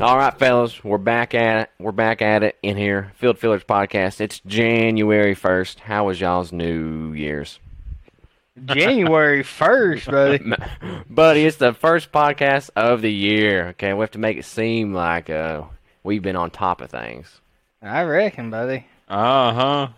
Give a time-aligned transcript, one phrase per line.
[0.00, 1.70] All right, fellas, we're back at it.
[1.78, 3.12] We're back at it in here.
[3.16, 4.22] Field Fillers podcast.
[4.22, 5.80] It's January first.
[5.80, 7.58] How was y'all's New Year's?
[8.64, 10.42] January first, buddy.
[11.10, 13.68] Buddy, it's the first podcast of the year.
[13.68, 15.64] Okay, we have to make it seem like uh
[16.02, 17.42] we've been on top of things.
[17.82, 18.86] I reckon, buddy.
[19.06, 19.88] Uh huh.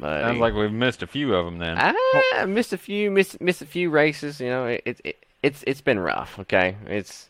[0.00, 1.76] Sounds like we've missed a few of them then.
[1.78, 4.40] I missed a few, missed missed a few races.
[4.40, 6.40] You know, it, it it's it's been rough.
[6.40, 7.28] Okay, it's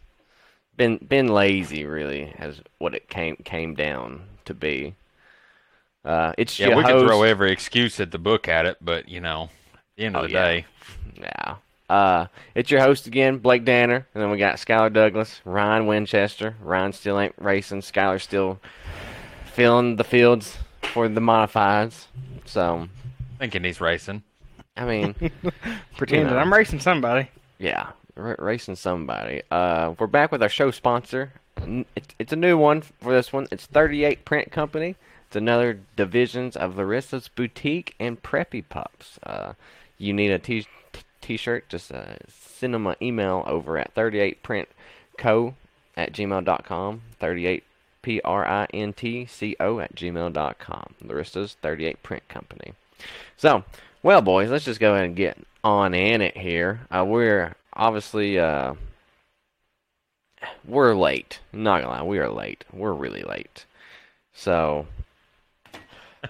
[0.76, 1.84] been been lazy.
[1.84, 4.94] Really, as what it came came down to be.
[6.04, 8.76] Uh, it's yeah, your we host, could throw every excuse at the book at it,
[8.80, 10.44] but you know, at the end of Oh, the yeah.
[10.44, 10.66] day,
[11.20, 11.54] Yeah.
[11.88, 16.56] Uh, it's your host again, Blake Danner, and then we got Skyler Douglas, Ryan Winchester.
[16.62, 17.82] Ryan still ain't racing.
[17.82, 18.58] Skyler's still
[19.52, 20.56] filling the fields
[20.94, 22.06] for the modifieds.
[22.46, 22.88] So,
[23.38, 24.22] thinking he's racing.
[24.76, 25.14] I mean,
[25.98, 26.38] Pretending know.
[26.38, 27.28] I'm racing somebody.
[27.58, 29.42] yeah, r- racing somebody.
[29.50, 31.32] Uh, we're back with our show sponsor.
[31.56, 33.46] It's, it's a new one for this one.
[33.50, 34.96] It's 38 Print Company.
[35.26, 39.18] It's another divisions of Larissa's Boutique and Preppy Pups.
[39.22, 39.54] Uh,
[39.98, 45.54] you need a t- t- t-shirt, just uh, send them an email over at 38printco
[45.96, 47.02] at gmail.com.
[47.18, 47.64] 38
[48.02, 50.94] P-R-I-N-T-C-O at gmail.com.
[51.04, 52.72] Larissa's 38 Print Company.
[53.36, 53.64] So,
[54.02, 56.80] well, boys, let's just go ahead and get on in it here.
[56.90, 58.74] Uh, we're obviously uh,
[60.66, 61.40] we're late.
[61.52, 62.64] Not gonna lie, we are late.
[62.72, 63.64] We're really late.
[64.34, 64.86] So,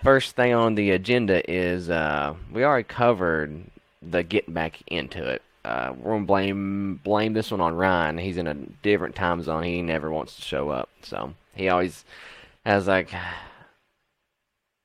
[0.02, 3.64] first thing on the agenda is uh, we already covered
[4.02, 5.42] the getting back into it.
[5.64, 8.18] Uh, we're gonna blame blame this one on Ryan.
[8.18, 9.62] He's in a different time zone.
[9.62, 12.04] He never wants to show up, so he always
[12.66, 13.10] has like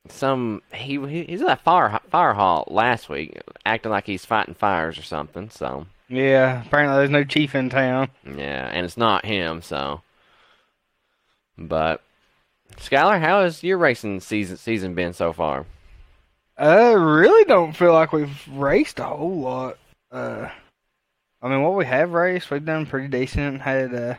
[0.08, 4.98] some he he- he's at fire fire hall last week, acting like he's fighting fires
[4.98, 5.50] or something.
[5.50, 8.08] So Yeah, apparently there's no chief in town.
[8.24, 9.60] yeah, and it's not him.
[9.62, 10.02] So,
[11.56, 12.02] but
[12.76, 15.66] Skyler, how has your racing season season been so far?
[16.56, 19.78] I really don't feel like we've raced a whole lot.
[20.10, 20.48] Uh,
[21.40, 23.60] I mean, what we have raced, we've done pretty decent.
[23.60, 24.14] Had uh,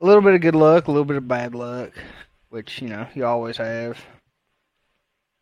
[0.00, 1.92] a little bit of good luck, a little bit of bad luck,
[2.48, 3.98] which you know you always have.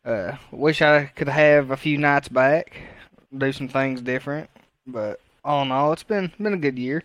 [0.05, 2.75] Uh, wish I could have a few nights back,
[3.35, 4.49] do some things different,
[4.85, 7.03] but all in all, it's been been a good year.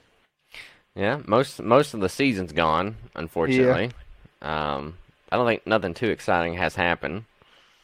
[0.95, 3.91] Yeah, most most of the season's gone, unfortunately.
[4.43, 4.75] Yeah.
[4.77, 4.99] Um,
[5.31, 7.25] I don't think nothing too exciting has happened.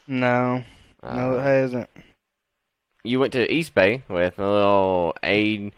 [0.07, 0.65] No,
[1.03, 1.91] no, Uh, it hasn't.
[3.05, 5.71] you went to East Bay with a little A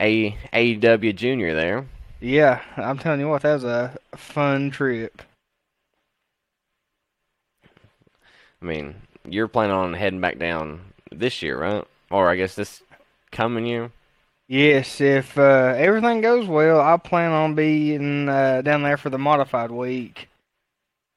[0.00, 0.76] A
[1.12, 1.86] Junior there.
[2.20, 5.22] Yeah, I'm telling you what, that was a fun trip.
[8.60, 8.94] I mean,
[9.28, 11.84] you're planning on heading back down this year, right?
[12.10, 12.82] Or I guess this
[13.32, 13.90] coming year.
[14.46, 19.18] Yes, if uh, everything goes well, I plan on being uh, down there for the
[19.18, 20.28] modified week.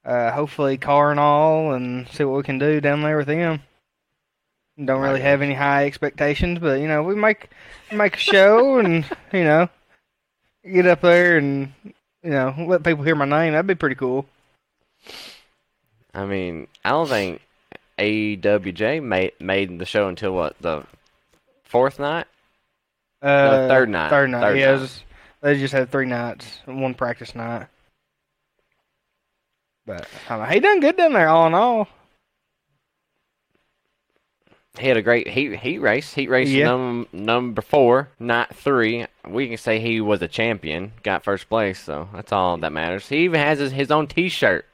[0.04, 3.60] Uh, hopefully, car and all, and see what we can do down there with them.
[4.82, 7.50] Don't really have any high expectations, but you know, we make
[7.92, 9.68] make a show, and you know,
[10.64, 11.72] get up there and
[12.22, 13.52] you know let people hear my name.
[13.52, 14.26] That'd be pretty cool.
[16.14, 17.42] I mean, I don't think
[17.98, 20.84] AWJ made made the show until what the
[21.66, 22.26] fourth night.
[23.22, 24.10] Uh, third night.
[24.10, 24.40] Third night.
[24.40, 24.80] Third yeah, night.
[24.80, 25.02] was-
[25.42, 27.66] they just had three nights, and one practice night.
[29.86, 31.88] But I mean, he done good down there, all in all.
[34.78, 36.12] He had a great heat heat race.
[36.12, 36.66] Heat race Yeah.
[36.66, 39.06] num, number four, night three.
[39.26, 41.78] We can say he was a champion, got first place.
[41.78, 43.08] So that's all that matters.
[43.08, 44.66] He even has his, his own T-shirt.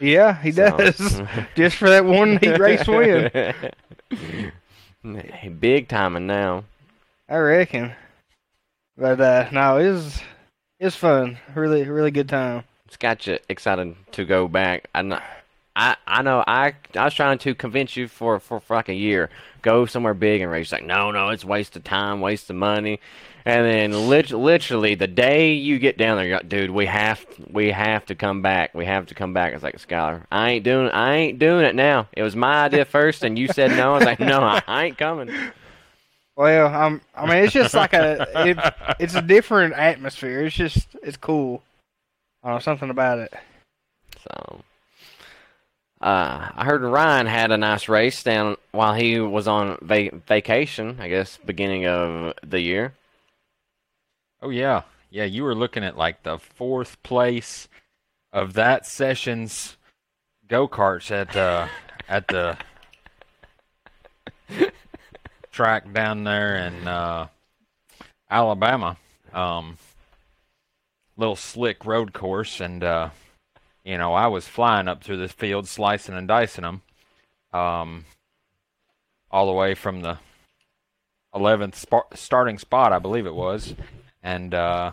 [0.00, 1.22] Yeah, he So- does.
[1.56, 3.30] Just for that one heat race win.
[5.02, 6.64] Big timing now.
[7.28, 7.92] I reckon.
[8.96, 10.20] But uh no, it was
[10.80, 11.38] it fun.
[11.54, 12.64] Really really good time.
[12.86, 14.88] It's got you excited to go back.
[14.94, 15.20] I know,
[15.76, 16.42] I, I know.
[16.46, 19.28] I, I was trying to convince you for, for, for like a year,
[19.60, 20.72] go somewhere big and race.
[20.72, 22.98] Like, no, no, it's waste of time, waste of money.
[23.44, 27.24] And then lit- literally the day you get down there, you're like, dude, we have
[27.50, 28.74] we have to come back.
[28.74, 29.54] We have to come back.
[29.54, 32.08] It's like Skyler, I ain't doing I ain't doing it now.
[32.12, 33.94] It was my idea first, and you said no.
[33.94, 35.30] I was like, no, I, I ain't coming.
[36.38, 38.58] Well, um, I mean, it's just like a, it,
[39.00, 40.44] it's a different atmosphere.
[40.44, 41.64] It's just, it's cool.
[42.44, 43.34] I don't know, something about it.
[44.22, 44.62] So,
[46.00, 50.98] uh, I heard Ryan had a nice race down while he was on va- vacation.
[51.00, 52.94] I guess beginning of the year.
[54.40, 55.24] Oh yeah, yeah.
[55.24, 57.68] You were looking at like the fourth place
[58.32, 59.76] of that session's
[60.46, 61.68] go karts at uh,
[62.08, 62.56] at the
[65.50, 67.26] track down there in uh,
[68.30, 68.96] Alabama.
[69.32, 69.76] Um,
[71.16, 73.10] little slick road course, and uh,
[73.84, 76.82] you know I was flying up through the field, slicing and dicing them,
[77.52, 78.04] um,
[79.30, 80.18] all the way from the
[81.34, 83.74] 11th sp- starting spot, I believe it was,
[84.22, 84.92] and uh,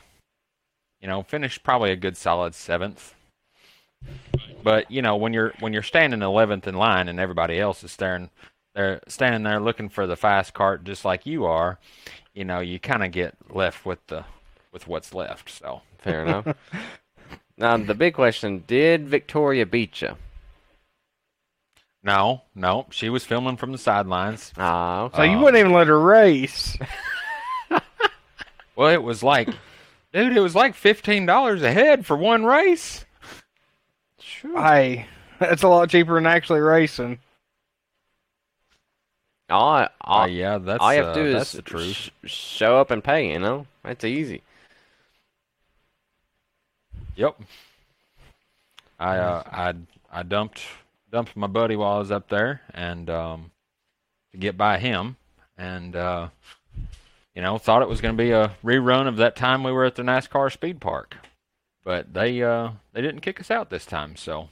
[1.01, 3.13] you know finished probably a good solid seventh.
[4.63, 7.91] But you know when you're when you're standing 11th in line and everybody else is
[7.91, 8.29] staring,
[8.73, 11.79] they're standing there looking for the fast cart just like you are,
[12.33, 14.25] you know you kind of get left with the
[14.71, 15.49] with what's left.
[15.49, 16.47] So Fair enough.
[17.57, 20.17] now the big question: Did Victoria beat you?
[22.03, 24.53] no, no, she was filming from the sidelines.
[24.57, 26.77] Ah, So you wouldn't even let her race.
[28.75, 29.49] Well, it was like,
[30.13, 33.05] dude, it was like fifteen dollars a head for one race.
[34.19, 34.61] sure.
[34.61, 35.07] hey,
[35.39, 37.19] that's a lot cheaper than actually racing.
[39.49, 41.61] All, I- all, Oh yeah, that's all you have uh, to do that's is the
[41.61, 41.95] truth.
[41.95, 43.31] sh- show up and pay.
[43.31, 44.41] You know, that's easy.
[47.15, 47.39] Yep.
[48.99, 49.73] I uh, I
[50.11, 50.61] I dumped
[51.11, 53.51] dumped my buddy while I was up there, and um,
[54.31, 55.15] to get by him,
[55.57, 56.29] and uh,
[57.35, 59.85] you know thought it was going to be a rerun of that time we were
[59.85, 61.17] at the NASCAR Speed Park,
[61.83, 64.49] but they uh, they didn't kick us out this time, so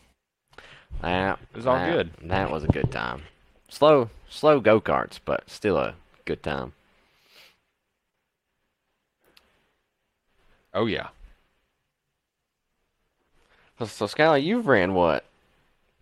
[1.01, 2.12] That It was all that- good.
[2.30, 3.24] That was a good time.
[3.69, 5.95] Slow, slow go karts, but still a
[6.25, 6.74] good time.
[10.74, 11.09] oh yeah.
[13.79, 15.25] So, so Skyler, you've ran what?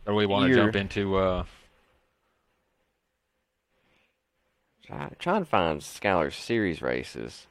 [0.05, 1.45] Do we want to jump into uh,
[4.91, 7.47] Try, trying to find Skyler's series races.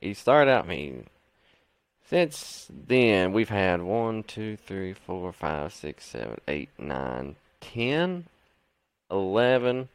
[0.00, 0.64] He started out.
[0.64, 1.06] I mean,
[2.08, 8.24] since then we've had one, two, three, four, five, six, seven, eight, nine, ten,
[9.10, 9.88] eleven,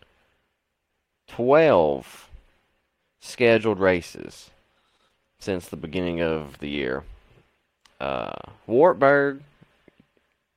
[1.28, 2.30] twelve
[3.20, 4.52] scheduled races
[5.40, 7.04] since the beginning of the year.
[8.00, 8.32] Uh,
[8.68, 9.42] Wartburg,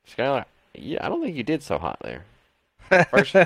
[0.08, 0.44] Skyler.
[0.74, 2.24] Yeah, I don't think you did so hot there.
[3.10, 3.36] First,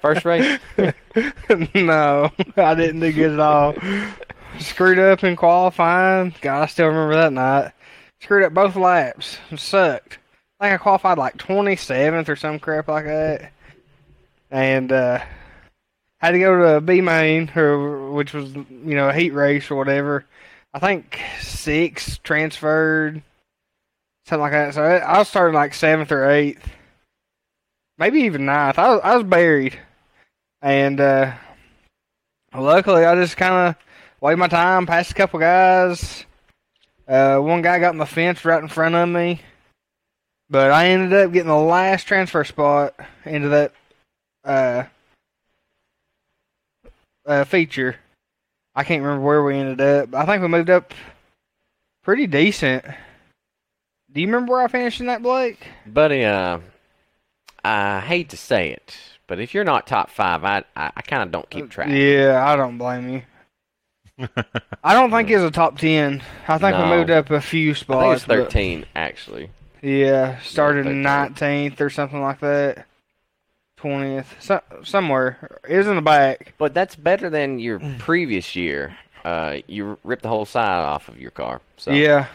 [0.00, 0.58] first race.
[1.74, 3.74] no, I didn't do good at all.
[4.58, 6.34] Screwed up in qualifying.
[6.40, 7.72] God, I still remember that night.
[8.20, 9.38] Screwed up both laps.
[9.56, 10.18] Sucked.
[10.58, 13.52] I think I qualified like 27th or some crap like that.
[14.50, 15.20] And uh,
[16.18, 20.24] had to go to B main, which was you know a heat race or whatever.
[20.72, 23.22] I think six transferred,
[24.26, 24.74] something like that.
[24.74, 26.68] So I I was starting like seventh or eighth,
[27.98, 28.78] maybe even ninth.
[28.78, 29.78] I was, I was buried,
[30.62, 31.32] and uh,
[32.54, 33.76] luckily I just kind of
[34.20, 36.24] waited my time, passed a couple guys.
[37.08, 39.40] Uh, one guy got in the fence right in front of me,
[40.50, 42.94] but I ended up getting the last transfer spot
[43.24, 43.72] into that
[44.44, 44.84] uh,
[47.24, 47.96] uh, feature.
[48.74, 50.14] I can't remember where we ended up.
[50.14, 50.92] I think we moved up
[52.02, 52.84] pretty decent.
[54.12, 55.66] Do you remember where I finished in that, Blake?
[55.86, 56.58] Buddy, uh,
[57.66, 58.96] I hate to say it,
[59.26, 61.88] but if you're not top five, I I, I kind of don't keep track.
[61.90, 63.22] Yeah, I don't blame you.
[64.84, 66.22] I don't think it's a top ten.
[66.48, 67.98] I think we moved up a few spots.
[68.04, 68.24] I spots.
[68.24, 69.50] think it's but- 13 actually.
[69.82, 71.02] yeah, started 13.
[71.02, 72.86] nineteenth or something like that.
[73.76, 75.58] Twentieth, so, somewhere.
[75.68, 76.54] It was in the back.
[76.56, 77.98] But that's better than your Mm.
[77.98, 78.96] previous year.
[79.22, 81.60] Uh, you ripped the whole side off of your car.
[81.76, 82.26] So, Yeah,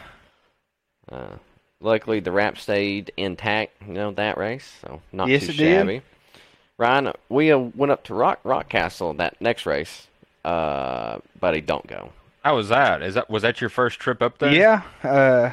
[1.10, 1.36] Uh,
[1.82, 3.72] luckily, the wrap stayed intact.
[3.86, 5.76] You know that race, so not Yes, too it did.
[5.78, 6.02] shabby.
[6.78, 10.06] Ryan, we uh, went up to Rock Rock Castle that next race.
[10.44, 12.10] Uh, buddy, don't go.
[12.42, 13.02] how was that?
[13.02, 14.52] Is that was that your first trip up there?
[14.52, 14.82] yeah.
[15.02, 15.52] Uh,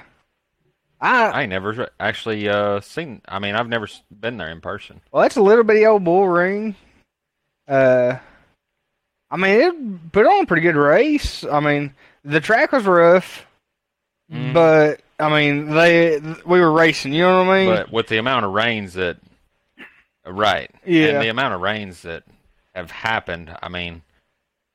[1.02, 3.22] I I never actually uh, seen.
[3.28, 5.02] I mean, I've never been there in person.
[5.12, 6.76] well, it's a little bitty old bull ring.
[7.68, 8.18] Uh,
[9.32, 11.44] I mean, it put on a pretty good race.
[11.44, 11.94] I mean,
[12.26, 13.46] the track was rough,
[14.34, 14.54] Mhm.
[14.54, 17.14] but I mean, they we were racing.
[17.14, 17.76] You know what I mean?
[17.76, 19.18] But with the amount of rains that,
[20.26, 20.72] right?
[20.86, 21.08] Yeah.
[21.08, 22.24] And the amount of rains that
[22.74, 24.02] have happened, I mean,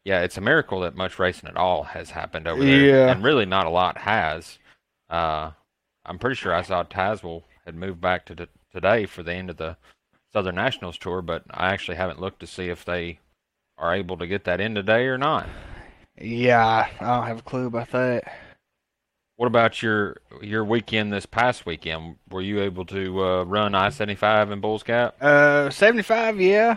[0.05, 2.81] yeah, it's a miracle that much racing at all has happened over there.
[2.81, 3.11] Yeah.
[3.11, 4.59] And really, not a lot has.
[5.09, 5.53] Uh,
[6.05, 9.49] I'm pretty sure I saw Tazewell had moved back to t- today for the end
[9.49, 9.77] of the
[10.33, 13.21] Southern Nationals tour, but I actually haven't looked to see if they
[13.79, 15.49] are able to get that in today or not.
[16.21, 18.25] yeah, I don't have a clue about that.
[19.37, 22.17] What about your your weekend this past weekend?
[22.31, 25.17] Were you able to uh, run I-75 in Bulls Gap?
[25.21, 26.77] Uh, seventy-five, yeah.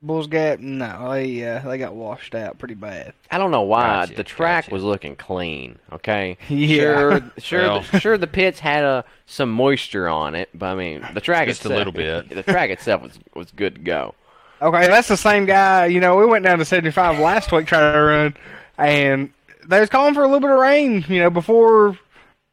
[0.00, 3.12] Bulls Gap, no, they uh, they got washed out pretty bad.
[3.32, 4.74] I don't know why Gotcha, the track gotcha.
[4.74, 5.80] was looking clean.
[5.92, 6.76] Okay, Yeah.
[6.78, 7.84] sure, sure, Well.
[7.90, 8.16] the, sure.
[8.16, 11.68] The pits had uh, some moisture on it, but I mean, the track Just a
[11.68, 12.28] itself, little bit.
[12.28, 14.14] The track itself was was good to go.
[14.62, 15.86] Okay, that's the same guy.
[15.86, 18.36] You know, we went down to 75 last week trying to run,
[18.78, 19.30] and
[19.68, 21.96] they was calling for a little bit of rain, you know, before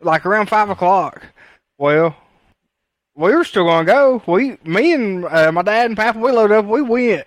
[0.01, 1.23] like around five o'clock.
[1.77, 2.15] Well,
[3.15, 4.21] we were still gonna go.
[4.27, 6.65] We, me and uh, my dad and Papa, we loaded up.
[6.65, 7.25] We went,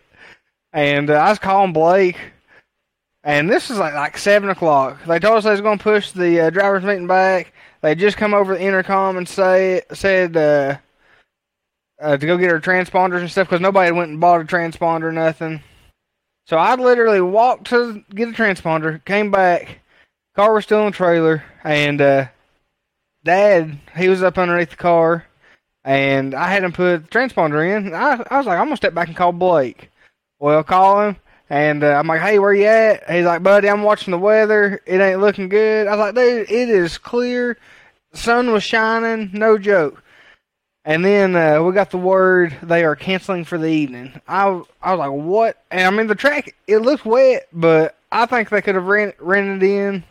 [0.73, 2.19] and uh, I was calling Blake.
[3.25, 5.05] And this is like like seven o'clock.
[5.05, 7.53] They told us they was gonna push the uh, drivers meeting back.
[7.81, 10.79] They just come over the intercom and say said uh,
[12.01, 15.05] uh, to go get our transponders and stuff because nobody went and bought a transponder
[15.05, 15.63] or nothing.
[16.49, 19.81] So I literally walked to get a transponder, came back,
[20.35, 22.29] car was still in the trailer, and uh,
[23.23, 25.27] Dad he was up underneath the car,
[25.85, 27.93] and I had him put the transponder in.
[27.93, 29.91] I I was like, I'm gonna step back and call Blake.
[30.39, 31.17] Well, call him.
[31.51, 33.11] And uh, I'm like, hey, where you at?
[33.11, 34.81] He's like, buddy, I'm watching the weather.
[34.87, 35.87] It ain't looking good.
[35.87, 37.59] I was like, dude, it is clear.
[38.13, 39.31] The sun was shining.
[39.35, 40.03] No joke.
[40.89, 44.19] And then uh, we got the word they are canceling for the evening.
[44.27, 45.63] I, I was like, what?
[45.71, 49.13] And I mean, the track, it looked wet, but I think they could have ran,
[49.19, 50.03] ran it in.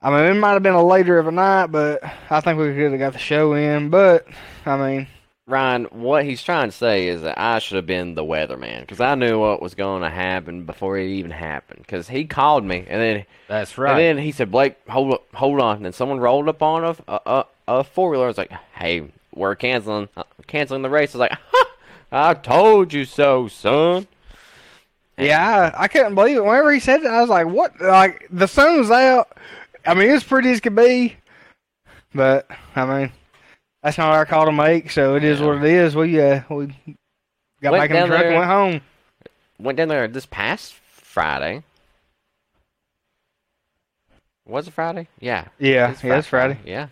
[0.00, 2.72] I mean, it might have been a later of a night, but I think we
[2.72, 3.90] could have got the show in.
[3.90, 4.26] But,
[4.64, 5.06] I mean,
[5.46, 9.02] Ryan, what he's trying to say is that I should have been the weatherman because
[9.02, 11.80] I knew what was going to happen before it even happened.
[11.80, 13.90] Because he called me and then That's right.
[13.90, 16.84] and then he said, "Blake, hold up, hold on." And then someone rolled up on
[16.84, 18.24] a a, a, a four wheeler.
[18.24, 21.66] I was like, "Hey, we're canceling uh, canceling the race." I was like, ha,
[22.12, 24.06] "I told you so, son."
[25.16, 26.44] Yeah, I, I couldn't believe it.
[26.44, 29.36] Whenever he said it, I was like, "What?" Like the sun was out.
[29.86, 31.16] I mean, it was pretty as could be.
[32.14, 33.12] But I mean,
[33.82, 35.46] that's not our call to make, so it is Yeah.
[35.46, 35.94] what it is.
[35.96, 36.66] We uh, we
[37.62, 38.80] got Went back in the truck and went home.
[39.58, 41.62] Went down there this past Friday.
[44.46, 45.08] Was it Friday?
[45.20, 45.46] Yeah.
[45.58, 46.58] Yeah, It's yeah, it's Friday.
[46.64, 46.88] Yeah.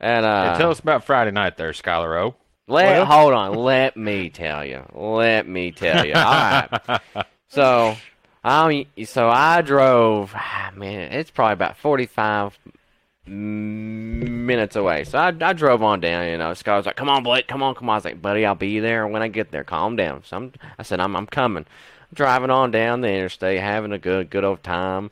[0.00, 2.34] And Hey, uh, tell us about Friday night there, Skyler O.
[2.68, 3.54] Let Well- hold on.
[3.54, 4.82] Let me tell you.
[4.92, 6.14] Let me tell you.
[6.14, 7.00] All right.
[7.48, 7.96] So,
[8.44, 10.32] I so I drove.
[10.34, 12.58] ah, Man, it's probably about forty-five
[13.26, 15.04] minutes away.
[15.04, 16.26] So I, I drove on down.
[16.28, 17.46] You know, Scott was like, "Come on, Blake.
[17.48, 19.64] Come on, come on." I was like, "Buddy, I'll be there when I get there.
[19.64, 21.66] Calm down." So I'm, I said, "I'm I'm coming."
[22.14, 25.10] driving on down the interstate, having a good good old time.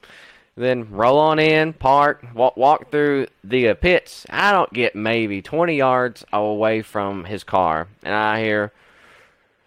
[0.56, 4.24] Then roll on in, park, walk, walk through the uh, pits.
[4.30, 8.72] I don't get maybe 20 yards away from his car, and I hear,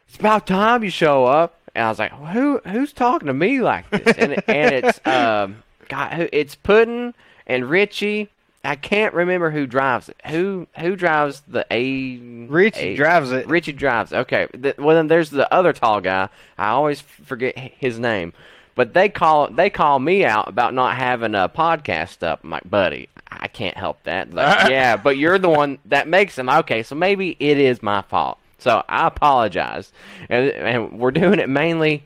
[0.08, 3.60] "It's about time you show up." And I was like, "Who who's talking to me
[3.60, 7.14] like this?" And and it's um, God, it's Puddin
[7.46, 8.30] and Richie.
[8.64, 10.16] I can't remember who drives it.
[10.28, 12.18] Who who drives the A?
[12.48, 13.46] Richie A- drives it.
[13.48, 14.14] Richie drives.
[14.14, 14.48] Okay.
[14.62, 16.30] Th- well, then there's the other tall guy.
[16.58, 18.32] I always forget his name,
[18.78, 22.42] but they call they call me out about not having a podcast up.
[22.44, 24.32] I'm like, buddy, I can't help that.
[24.32, 26.48] Like, yeah, but you're the one that makes them.
[26.48, 28.38] Okay, so maybe it is my fault.
[28.60, 29.92] So I apologize,
[30.30, 32.04] and, and we're doing it mainly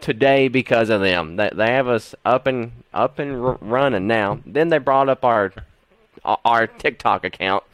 [0.00, 1.34] today because of them.
[1.36, 4.40] They they have us up and up and r- running now.
[4.46, 5.52] Then they brought up our
[6.24, 7.64] our TikTok account,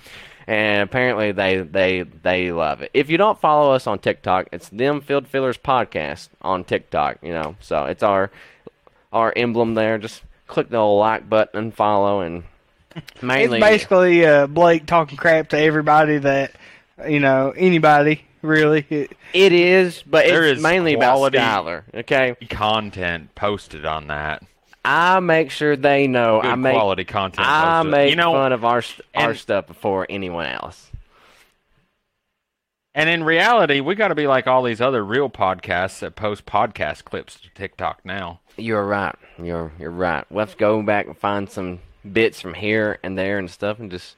[0.51, 2.91] and apparently they they they love it.
[2.93, 7.19] If you don't follow us on TikTok, it's them Field Fillers podcast on TikTok.
[7.23, 8.33] You know, so it's our
[9.13, 9.97] our emblem there.
[9.97, 12.43] Just click the old like button and follow, and
[13.23, 16.51] mainly It's basically uh, Blake talking crap to everybody that
[17.09, 18.85] you know anybody really.
[18.91, 21.83] It, it is, but There it's is mainly quality- about Skyler.
[21.95, 24.43] Okay, Content posted on that.
[24.85, 26.41] I make sure they know.
[26.41, 27.47] Good I make quality content.
[27.47, 27.91] I posted.
[27.91, 28.83] make you know, fun of our
[29.15, 30.87] our and- stuff before anyone else.
[32.95, 36.45] And in reality, we got to be like all these other real podcasts that post
[36.45, 38.41] podcast clips to TikTok now.
[38.57, 39.15] You're right.
[39.41, 40.25] You're you're right.
[40.31, 41.79] Let's go back and find some
[42.11, 44.17] bits from here and there and stuff, and just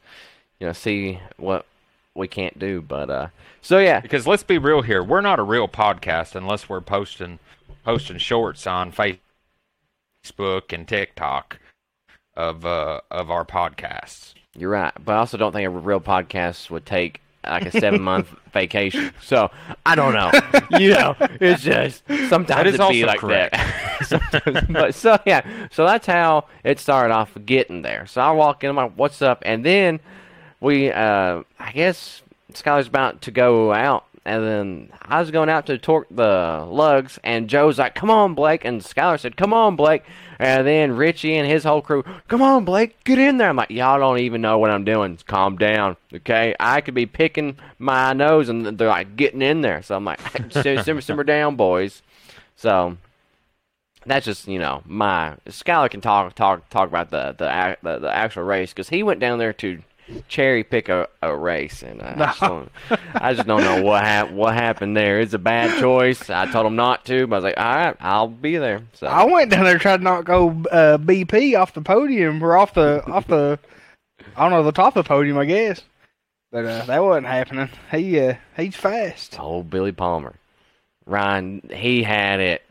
[0.58, 1.66] you know see what
[2.14, 2.80] we can't do.
[2.80, 3.26] But uh,
[3.60, 7.40] so yeah, Because let's be real here, we're not a real podcast unless we're posting
[7.84, 9.18] posting shorts on Facebook
[10.72, 11.58] and TikTok
[12.36, 14.34] of uh, of our podcasts.
[14.56, 14.92] you're right.
[15.04, 19.12] But I also don't think a real podcast would take like a seven month vacation.
[19.20, 19.50] So
[19.84, 20.30] I don't know.
[20.78, 23.52] You know, it's just sometimes it'd be like correct.
[23.52, 24.66] that.
[24.70, 28.06] But so yeah, so that's how it started off getting there.
[28.06, 30.00] So I walk in, I'm like, "What's up?" And then
[30.60, 35.66] we, uh, I guess Skyler's about to go out, and then I was going out
[35.66, 39.74] to torque the lugs, and Joe's like, "Come on, Blake," and Skyler said, "Come on,
[39.74, 40.04] Blake,"
[40.38, 43.70] and then Richie and his whole crew, "Come on, Blake, get in there." I'm like,
[43.70, 45.18] "Y'all don't even know what I'm doing.
[45.26, 46.54] Calm down, okay?
[46.60, 50.20] I could be picking my nose, and they're like getting in there." So I'm like,
[50.52, 52.02] "Simmer, simmer down, boys."
[52.54, 52.96] So
[54.06, 58.14] that's just you know my Skyler can talk talk talk about the the the, the
[58.14, 59.82] actual race because he went down there to
[60.28, 62.24] cherry pick a, a race, and I, no.
[62.26, 62.72] just don't,
[63.14, 65.20] I just don't know what what happened there.
[65.20, 66.30] It's a bad choice.
[66.30, 68.82] I told him not to, but I was like, all right, I'll be there.
[68.94, 72.56] So I went down there trying to knock go uh, BP off the podium or
[72.56, 73.58] off the off the
[74.36, 75.82] I don't know the top of the podium, I guess.
[76.50, 77.70] But uh, that wasn't happening.
[77.90, 79.38] He uh, he's fast.
[79.40, 80.34] Old Billy Palmer,
[81.06, 82.62] Ryan, he had it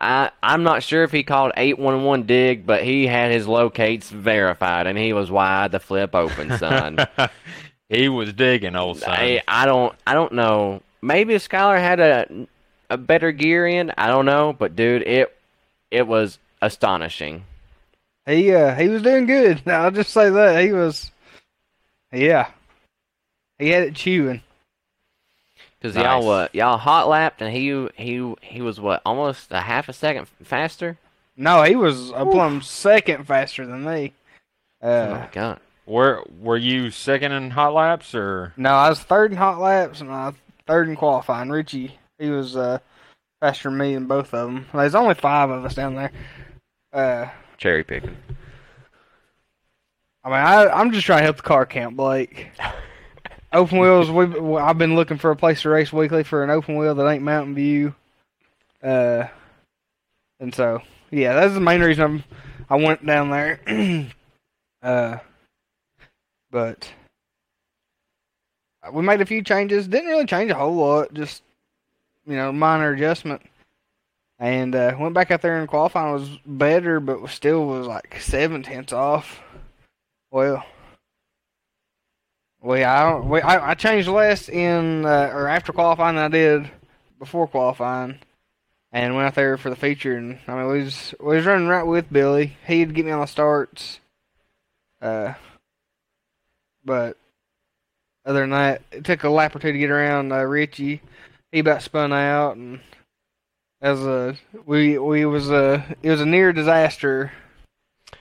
[0.00, 4.86] I, I'm not sure if he called 811 dig, but he had his locates verified,
[4.86, 6.98] and he was wide the flip open, son.
[7.88, 9.10] he was digging, old son.
[9.10, 10.82] I, I don't, I don't know.
[11.02, 12.46] Maybe Skyler had a
[12.90, 14.52] a better gear in, I don't know.
[14.52, 15.36] But dude, it
[15.90, 17.44] it was astonishing.
[18.26, 19.62] He uh, he was doing good.
[19.66, 21.10] I'll just say that he was.
[22.12, 22.50] Yeah,
[23.58, 24.42] he had it chewing.
[25.80, 26.04] Because nice.
[26.04, 29.92] y'all what y'all hot lapped and he he he was what almost a half a
[29.92, 30.98] second faster.
[31.36, 34.12] No, he was a plumb second faster than me.
[34.82, 35.60] Oh uh, oh my god!
[35.86, 38.52] Were were you second in hot laps or?
[38.56, 40.32] No, I was third in hot laps and I
[40.66, 41.48] third in qualifying.
[41.50, 42.78] Richie, he was uh,
[43.40, 44.66] faster than me in both of them.
[44.74, 46.12] There's only five of us down there.
[46.92, 48.16] Uh, Cherry picking.
[50.24, 52.48] I mean, I, I'm just trying to help the car count, Blake.
[53.52, 54.10] open wheels.
[54.10, 57.08] We I've been looking for a place to race weekly for an open wheel that
[57.08, 57.94] ain't Mountain View,
[58.82, 59.24] uh,
[60.40, 62.24] and so yeah, that's the main reason I'm
[62.70, 63.60] I went down there.
[64.82, 65.18] uh,
[66.50, 66.92] but
[68.92, 69.88] we made a few changes.
[69.88, 71.14] Didn't really change a whole lot.
[71.14, 71.42] Just
[72.26, 73.42] you know, minor adjustment.
[74.38, 78.62] And uh, went back out there and qualifying was better, but still was like seven
[78.62, 79.40] tenths off.
[80.30, 80.64] Well,
[82.60, 86.70] well, I we, I, I changed less in uh, or after qualifying than I did
[87.18, 88.18] before qualifying,
[88.90, 90.16] and went out there for the feature.
[90.16, 92.56] And I mean, we was we was running right with Billy.
[92.66, 94.00] He'd get me on the starts,
[95.00, 95.34] uh,
[96.84, 97.16] but
[98.26, 101.00] other than that, it took a lap or two to get around uh, Richie.
[101.52, 102.80] He about spun out, and
[103.80, 104.36] as a
[104.66, 107.30] we we was a it was a near disaster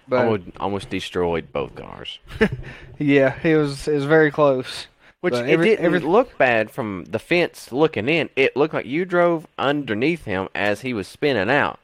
[0.07, 2.19] but almost, almost destroyed both cars.
[2.97, 4.87] yeah, it was it was very close.
[5.21, 5.99] Which but it every, didn't every...
[5.99, 8.29] look bad from the fence looking in.
[8.35, 11.79] It looked like you drove underneath him as he was spinning out,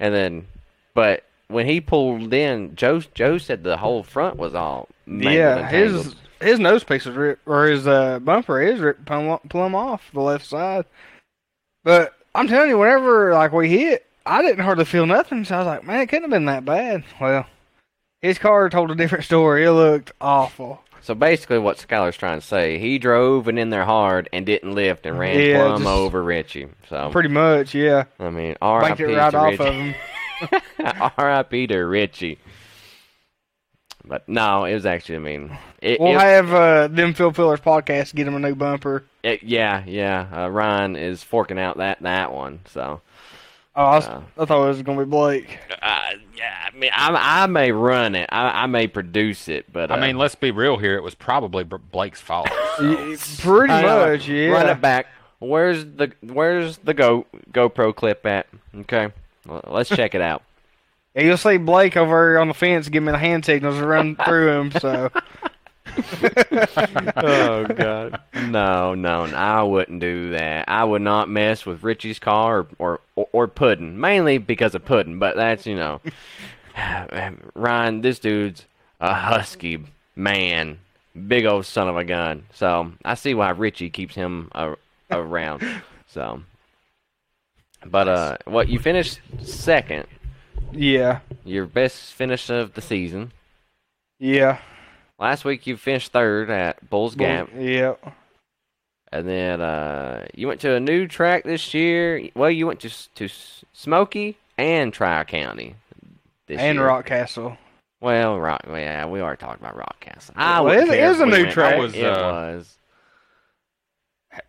[0.00, 0.46] and then,
[0.92, 6.14] but when he pulled in, Joe Joe said the whole front was all yeah his
[6.40, 10.20] his nose piece is ripped or his uh, bumper is ripped plumb, plumb off the
[10.20, 10.84] left side.
[11.84, 15.44] But I'm telling you, whenever like we hit, I didn't hardly feel nothing.
[15.44, 17.04] So I was like, man, it couldn't have been that bad.
[17.20, 17.46] Well,
[18.22, 19.64] his car told a different story.
[19.64, 20.80] It looked awful.
[21.02, 24.72] So basically, what Skyler's trying to say, he drove and in there hard and didn't
[24.72, 26.68] lift and ran yeah, plumb over Richie.
[26.88, 28.04] So pretty much, yeah.
[28.20, 29.02] I mean, R.I.P.
[29.02, 29.96] Right to off Richie.
[30.78, 31.66] Of R.I.P.
[31.66, 32.38] to Richie.
[34.04, 35.16] But no, it was actually.
[35.16, 38.54] I mean, it, we'll it, have uh, them Field Fillers podcast get him a new
[38.54, 39.04] bumper.
[39.24, 40.28] It, yeah, yeah.
[40.32, 42.60] Uh, Ryan is forking out that that one.
[42.66, 43.00] So
[43.74, 45.58] Oh, I, was, uh, I, thought it was going to be Blake.
[45.80, 46.02] Uh,
[46.36, 48.28] yeah, I mean, I, I may run it.
[48.30, 50.96] I, I may produce it, but uh, I mean, uh, let's be real here.
[50.96, 52.48] It was probably Blake's fault.
[52.78, 52.96] So.
[53.42, 54.48] Pretty uh, much, yeah.
[54.48, 55.06] Run it back.
[55.40, 58.46] Where's the Where's the Go GoPro clip at?
[58.74, 59.12] Okay,
[59.46, 60.42] well, let's check it out.
[61.14, 64.52] You'll see Blake over on the fence giving me the hand signals to run through
[64.58, 64.70] him.
[64.72, 65.10] So
[67.16, 68.20] oh god.
[68.48, 70.68] No, no, no, I wouldn't do that.
[70.68, 73.50] I would not mess with Richie's car or or, or
[73.80, 75.18] mainly because of Puddin.
[75.18, 76.00] but that's, you know,
[77.54, 78.64] Ryan, this dude's
[79.00, 79.84] a husky
[80.16, 80.78] man,
[81.28, 82.44] big old son of a gun.
[82.52, 84.76] So, I see why Richie keeps him a,
[85.10, 85.62] around.
[86.08, 86.42] So,
[87.84, 90.06] but uh what you finished second.
[90.72, 91.20] Yeah.
[91.44, 93.32] Your best finish of the season.
[94.18, 94.60] Yeah.
[95.22, 97.48] Last week you finished third at Bulls Gap.
[97.56, 98.12] Yep.
[99.12, 102.28] And then uh, you went to a new track this year.
[102.34, 103.28] Well, you went to to
[103.72, 105.76] Smoky and Tri County.
[106.48, 106.84] and year.
[106.84, 107.56] Rock Castle.
[108.00, 108.62] Well, Rock.
[108.66, 110.34] Yeah, we are talking about Rock Castle.
[110.36, 111.52] I well, it is a we new went.
[111.52, 111.78] track.
[111.78, 112.16] Was, it uh,
[112.56, 112.78] was.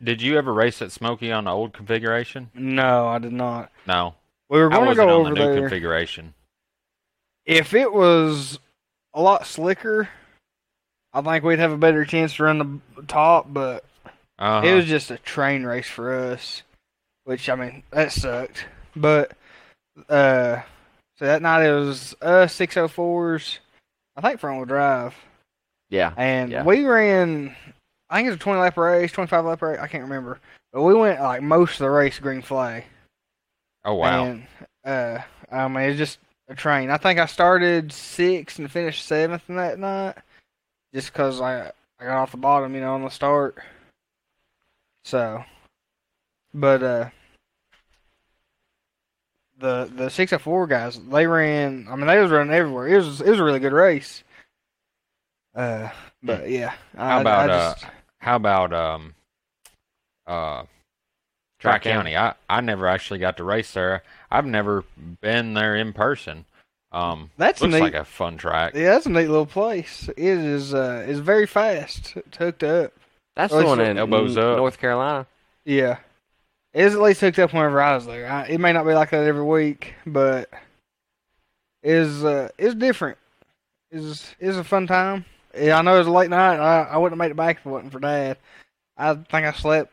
[0.01, 2.49] Did you ever race at Smoky on the old configuration?
[2.55, 3.71] No, I did not.
[3.85, 4.15] No.
[4.49, 5.59] We were going to go over the new there.
[5.59, 6.33] configuration.
[7.45, 8.57] If it was
[9.13, 10.09] a lot slicker,
[11.13, 13.85] I think we'd have a better chance to run the top, but
[14.39, 14.67] uh-huh.
[14.67, 16.63] it was just a train race for us.
[17.25, 18.65] Which I mean, that sucked.
[18.95, 19.31] But
[20.09, 20.61] uh,
[21.17, 23.59] so that night it was us six oh fours,
[24.15, 25.15] I think front wheel drive.
[25.89, 26.13] Yeah.
[26.17, 26.63] And yeah.
[26.63, 27.55] we ran
[28.09, 30.39] I think it was a twenty lap race, twenty five lap race, I can't remember.
[30.71, 32.83] But we went like most of the race green flag.
[33.85, 34.25] Oh wow.
[34.25, 34.47] And
[34.83, 35.19] uh
[35.51, 36.89] I mean it's just a train.
[36.89, 40.15] I think I started sixth and finished seventh in that night
[40.93, 43.57] just because I I got off the bottom, you know, on the start.
[45.05, 45.43] So,
[46.53, 47.09] but uh,
[49.57, 51.87] the the six at four guys, they ran.
[51.89, 52.87] I mean, they was running everywhere.
[52.87, 54.23] It was it was a really good race.
[55.55, 55.89] Uh,
[56.21, 56.51] but hmm.
[56.51, 56.73] yeah.
[56.95, 59.15] How I, about I uh, just, uh, how about um,
[60.25, 60.63] uh,
[61.59, 62.15] Tri County?
[62.17, 64.03] I I never actually got to race there.
[64.31, 64.83] I've never
[65.21, 66.45] been there in person.
[66.93, 67.81] Um, That's looks neat.
[67.81, 68.73] like a fun track.
[68.75, 70.07] yeah, that's a neat little place.
[70.09, 72.13] It is uh, it's very fast.
[72.15, 72.93] It's hooked up.
[73.35, 74.57] That's the one in elbows up.
[74.57, 75.25] North Carolina.
[75.65, 75.97] Yeah,
[76.73, 78.27] it is at least hooked up whenever I was there.
[78.31, 80.51] I, it may not be like that every week, but
[81.81, 83.17] is uh, is different.
[83.91, 85.25] is is a fun time.
[85.57, 86.57] Yeah, I know it was a late night.
[86.57, 88.37] I I wouldn't have made it back if it wasn't for Dad.
[88.97, 89.91] I think I slept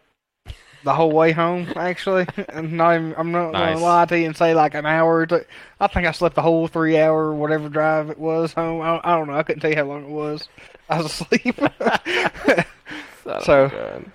[0.85, 1.67] the whole way home.
[1.77, 3.75] Actually, and not even, I'm not Nice.
[3.75, 5.17] gonna lie to you and say like an hour.
[5.21, 5.45] Or two.
[5.81, 8.81] I think I slept the whole three hour whatever drive it was home.
[8.81, 9.35] I, I don't know.
[9.35, 10.49] I couldn't tell you how long it was.
[10.89, 11.57] I was asleep.
[13.25, 14.13] Son So- of a gun.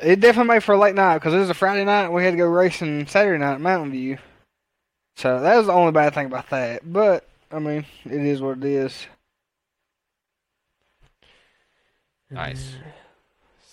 [0.00, 2.08] It definitely made for a late night because it was a Friday night.
[2.10, 4.16] We had to go racing Saturday night at Mountain View.
[5.16, 6.82] So that was the only bad thing about that.
[6.90, 9.06] But I mean, it is what it is.
[12.30, 12.62] Nice.
[12.62, 12.88] Mm-hmm.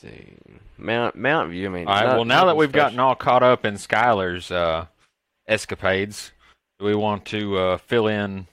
[0.03, 0.37] Let's see,
[0.79, 1.67] Mount Mountain View.
[1.67, 2.15] I mean, All right.
[2.15, 2.85] Well, now that we've special.
[2.85, 4.85] gotten all caught up in Skyler's uh,
[5.47, 6.31] escapades,
[6.79, 8.47] do we want to uh, fill in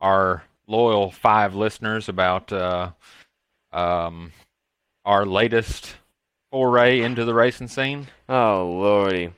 [0.00, 2.90] our loyal five listeners about uh,
[3.72, 4.32] um,
[5.04, 5.96] our latest
[6.50, 8.06] foray into the racing scene?
[8.28, 9.32] Oh lordy!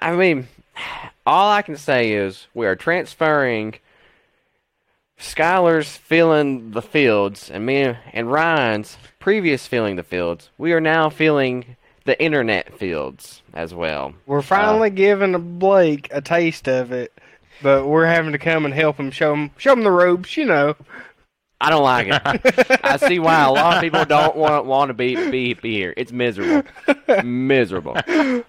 [0.00, 0.48] I mean,
[1.26, 3.74] all I can say is we are transferring
[5.18, 10.50] Skyler's filling the fields, and me and Ryan's previous filling the fields.
[10.58, 14.14] We are now filling the internet fields as well.
[14.26, 17.12] We're finally giving Blake a taste of it,
[17.62, 20.36] but we're having to come and help him show him show him the ropes.
[20.36, 20.76] You know.
[21.60, 22.80] I don't like it.
[22.84, 25.94] I see why a lot of people don't want want to be be be here.
[25.96, 26.68] It's miserable,
[27.22, 27.96] miserable.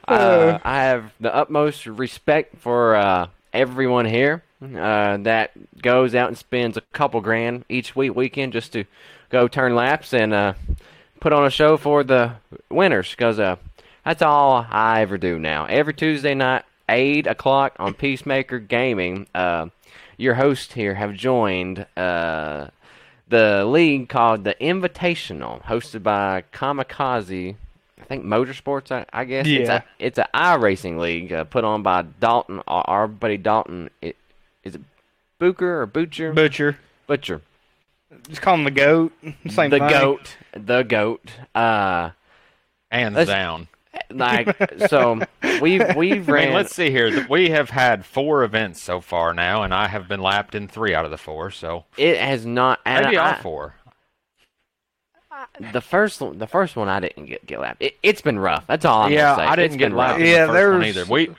[0.08, 5.51] Uh, I have the utmost respect for uh, everyone here uh, that
[5.82, 8.86] goes out and spends a couple grand each week weekend just to
[9.30, 10.54] go turn laps and uh,
[11.19, 12.34] put on a show for the
[12.69, 13.12] winners.
[13.12, 13.56] Because uh,
[14.04, 15.65] that's all I ever do now.
[15.65, 19.28] Every Tuesday night, eight o'clock on Peacemaker Gaming.
[19.36, 19.67] Uh,
[20.17, 21.86] your hosts here have joined.
[21.97, 22.67] Uh,
[23.28, 27.56] the league called the Invitational, hosted by Kamikaze.
[27.99, 28.91] I think Motorsports.
[28.91, 29.78] I, I guess it's Yeah.
[29.78, 32.62] a it's a iRacing league uh, put on by Dalton.
[32.67, 33.89] Our, our buddy Dalton.
[35.39, 36.34] It, is Booker or Butcher?
[36.34, 36.78] Butcher.
[37.08, 37.41] Butcher.
[38.30, 39.12] Just call him the goat.
[39.50, 39.89] Same the thing.
[39.89, 40.36] goat.
[40.54, 41.30] The goat.
[41.54, 42.12] Uh,
[42.91, 43.67] Hands Let's- down.
[44.10, 44.58] like
[44.89, 45.21] so
[45.62, 46.45] we've we've I ran.
[46.48, 47.26] mean, let's see here.
[47.30, 50.93] We have had four events so far now, and I have been lapped in three
[50.93, 51.50] out of the four.
[51.50, 52.82] So it has not.
[52.86, 53.76] And maybe all I- four.
[55.71, 57.82] The first one, the first one, I didn't get get lapped.
[57.82, 58.67] It, it's been rough.
[58.67, 59.48] That's all I'm yeah, gonna say.
[59.48, 61.06] I didn't It's get lapped in Yeah, the first one either.
[61.06, 61.30] We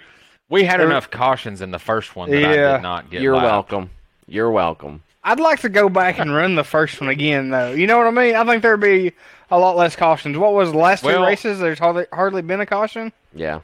[0.48, 2.72] we had there- enough cautions in the first one that I Yeah.
[2.74, 3.20] did not get.
[3.22, 3.46] You're lapped.
[3.72, 3.90] welcome.
[4.28, 5.02] You're welcome.
[5.24, 7.72] I'd like to go back and run the first one again, though.
[7.72, 8.36] You know what I mean?
[8.36, 9.12] I think there'd be
[9.50, 10.36] a lot less cautions.
[10.38, 11.58] What was the last two races?
[11.58, 13.12] There's hardly hardly been a caution.
[13.34, 13.60] Yeah.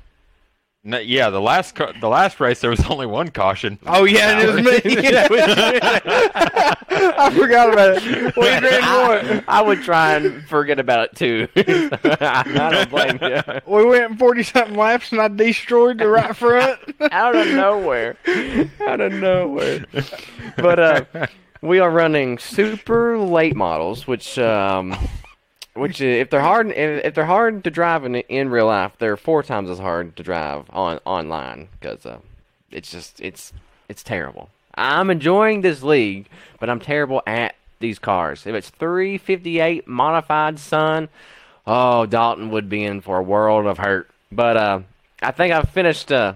[0.84, 3.78] No, yeah, the last ca- the last race there was only one caution.
[3.86, 4.80] Oh yeah, it was me.
[7.14, 8.36] I forgot about it.
[8.36, 9.44] We ran I.
[9.46, 11.46] I would try and forget about it too.
[11.56, 13.40] I don't blame you.
[13.64, 16.80] We went forty something laps, and I destroyed the right front.
[17.12, 18.16] Out of nowhere.
[18.80, 19.84] Out of nowhere.
[20.56, 21.04] But uh,
[21.60, 24.96] we are running super late models, which um,
[25.74, 29.16] which uh, if they're hard if, they're hard to drive in in real life, they're
[29.16, 32.18] four times as hard to drive on online because uh,
[32.70, 33.52] it's just it's
[33.88, 34.50] it's terrible.
[34.74, 38.46] I'm enjoying this league, but I'm terrible at these cars.
[38.46, 41.08] If it's 358 modified Sun,
[41.66, 44.10] oh Dalton would be in for a world of hurt.
[44.30, 44.80] But uh,
[45.22, 46.34] I think I've finished uh,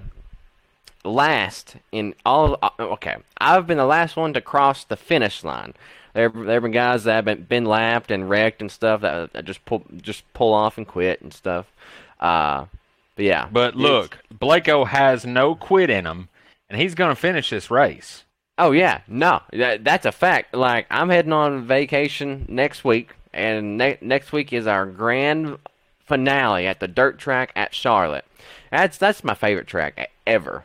[1.04, 2.58] last in all.
[2.62, 5.74] Uh, okay, I've been the last one to cross the finish line.
[6.16, 9.34] There, there have been guys that have been, been lapped and wrecked and stuff that,
[9.34, 11.66] that just pull just pull off and quit and stuff.
[12.18, 12.64] Uh,
[13.16, 16.30] but yeah, But look, Blako has no quit in him,
[16.70, 18.24] and he's going to finish this race.
[18.56, 20.54] Oh yeah, no, that, that's a fact.
[20.54, 25.58] Like I'm heading on vacation next week, and ne- next week is our grand
[26.06, 28.24] finale at the dirt track at Charlotte.
[28.70, 30.64] That's that's my favorite track ever.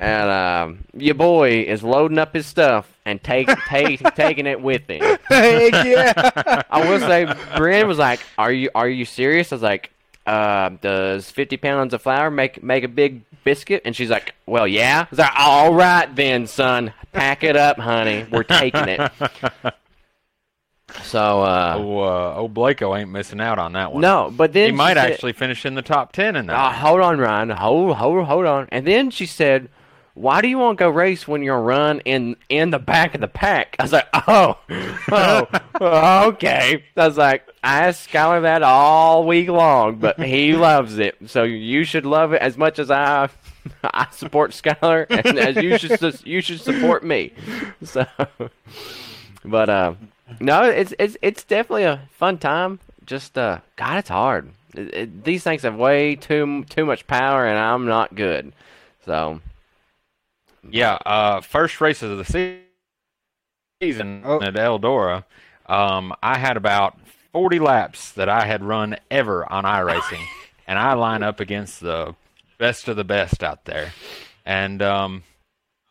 [0.00, 4.86] And um, your boy is loading up his stuff and take, take taking it with
[4.88, 5.00] him.
[5.24, 6.62] Heck yeah!
[6.70, 9.90] I will say, Brian was like, "Are you are you serious?" I was like,
[10.24, 14.68] uh, "Does fifty pounds of flour make make a big biscuit?" And she's like, "Well,
[14.68, 18.24] yeah." I was like, "All right then, son, pack it up, honey.
[18.30, 19.10] We're taking it."
[21.02, 24.00] So, uh, Oh, uh, oh, Blako ain't missing out on that one.
[24.00, 26.56] no, but then he might said- actually finish in the top ten in that.
[26.56, 27.50] Uh, hold on, Ryan.
[27.50, 28.68] Hold, hold, hold on.
[28.72, 29.68] And then she said,
[30.18, 33.20] why do you want to go race when you're run in in the back of
[33.20, 33.76] the pack?
[33.78, 34.58] I was like, oh,
[35.80, 36.82] oh, okay.
[36.96, 41.16] I was like, I asked Skyler that all week long, but he loves it.
[41.26, 43.28] So you should love it as much as I
[43.84, 47.32] I support Skyler, and as you should you should support me.
[47.84, 48.04] So,
[49.44, 49.94] but uh,
[50.40, 52.80] no, it's it's it's definitely a fun time.
[53.06, 54.50] Just uh, God, it's hard.
[54.74, 58.52] It, it, these things have way too too much power, and I'm not good.
[59.04, 59.40] So
[60.70, 62.60] Yeah, uh, first races of the
[63.82, 64.40] season Oh.
[64.42, 65.24] at Eldora,
[65.66, 66.98] um, I had about
[67.32, 70.24] 40 laps that I had run ever on iRacing,
[70.66, 72.14] and I line up against the
[72.58, 73.92] best of the best out there,
[74.44, 75.22] and um,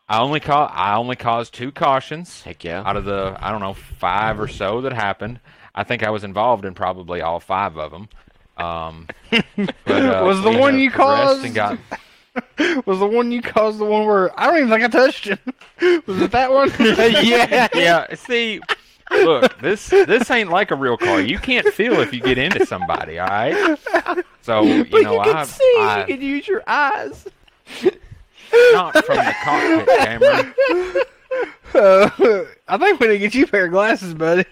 [0.09, 2.81] I only ca- I only caused two cautions heck yeah.
[2.85, 5.39] out of the I don't know five or so that happened.
[5.75, 8.09] I think I was involved in probably all five of them.
[8.57, 9.07] Um,
[9.85, 11.99] but, uh, Was the one have you progressed and caused- got
[12.85, 15.39] Was the one you caused the one where I don't even think I touched him?
[16.05, 16.71] Was it that one?
[16.79, 18.15] yeah, yeah.
[18.15, 18.61] See,
[19.11, 21.21] look, this this ain't like a real car.
[21.21, 23.19] You can't feel if you get into somebody.
[23.19, 23.77] All right.
[24.41, 27.27] So you but know, you can I, see, I you can use your eyes.
[28.73, 30.53] not from the cockpit camera.
[31.73, 34.45] Uh, I think we need to get you a pair of glasses, buddy.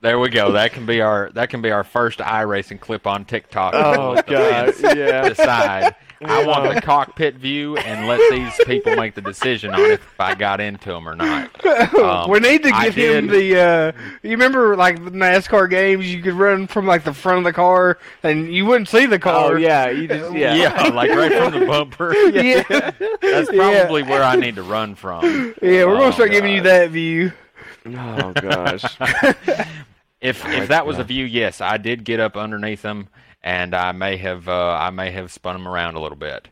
[0.00, 0.52] There we go.
[0.52, 3.72] That can be our that can be our first iRacing clip on TikTok.
[3.74, 5.28] Oh god, yeah.
[5.28, 5.94] Decide.
[6.26, 10.34] I want the cockpit view and let these people make the decision on if I
[10.34, 11.50] got into them or not.
[11.94, 13.60] Um, we need to I give him did- the.
[13.60, 13.92] Uh,
[14.22, 17.52] you remember, like the NASCAR games, you could run from like the front of the
[17.52, 19.52] car, and you wouldn't see the car.
[19.54, 20.54] Oh yeah, you just yeah.
[20.64, 22.14] Yeah, like right from the bumper.
[22.14, 22.62] yeah,
[23.22, 23.78] That's Yeah.
[23.80, 25.24] probably where I need to run from.
[25.62, 25.84] yeah.
[25.84, 26.66] We're Oh, gonna start giving you God.
[26.66, 27.32] that view.
[27.86, 28.84] Oh gosh.
[30.20, 33.08] If if that was a view, yes, I did get up underneath them,
[33.42, 36.48] and I may have uh, I may have spun them around a little bit.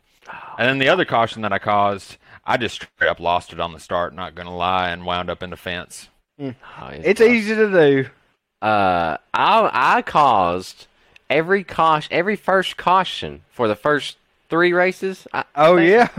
[0.59, 3.73] And then the other caution that I caused, I just straight up lost it on
[3.73, 4.13] the start.
[4.13, 6.09] Not gonna lie, and wound up in the fence.
[6.39, 6.53] Oh,
[6.91, 7.29] It's tough.
[7.29, 8.09] easy to do.
[8.61, 10.85] Uh, I I caused
[11.27, 14.17] every caution, every first caution for the first
[14.51, 15.25] three races.
[15.33, 15.89] I, Oh think.
[15.89, 16.09] yeah.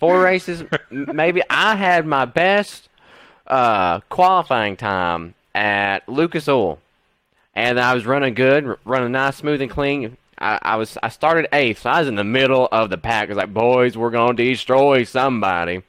[0.00, 0.64] four races.
[0.90, 2.88] Maybe I had my best
[3.46, 6.78] uh, qualifying time at Lucas Oil,
[7.54, 10.16] and I was running good, running nice, smooth, and clean.
[10.38, 13.26] I, I was I started eighth, so I was in the middle of the pack.
[13.26, 15.82] I was like, boys, we're gonna destroy somebody.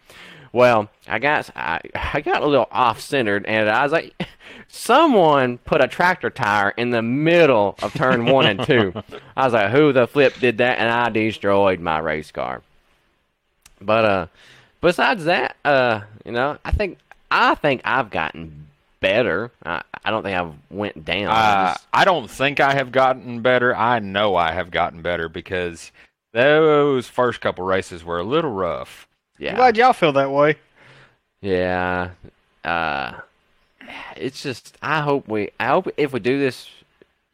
[0.52, 4.14] Well, I got I, I got a little off centered, and I was like,
[4.68, 8.94] someone put a tractor tire in the middle of turn one and two.
[9.36, 10.78] I was like, who the flip did that?
[10.78, 12.62] And I destroyed my race car.
[13.82, 14.28] But uh,
[14.82, 17.00] besides that, uh, you know, I think
[17.36, 18.68] I think I've gotten
[19.02, 19.52] better.
[19.66, 21.28] I, I don't think I've went down.
[21.28, 23.76] I Uh, just- I don't think I have gotten better.
[23.76, 25.92] I know I have gotten better because
[26.32, 29.08] those first couple races were a little rough.
[29.40, 30.56] I'm yeah, glad y'all feel that way.
[31.42, 32.12] yeah.
[32.64, 33.14] Uh,
[34.16, 35.52] it's just I hope we.
[35.60, 36.68] I hope if we do this,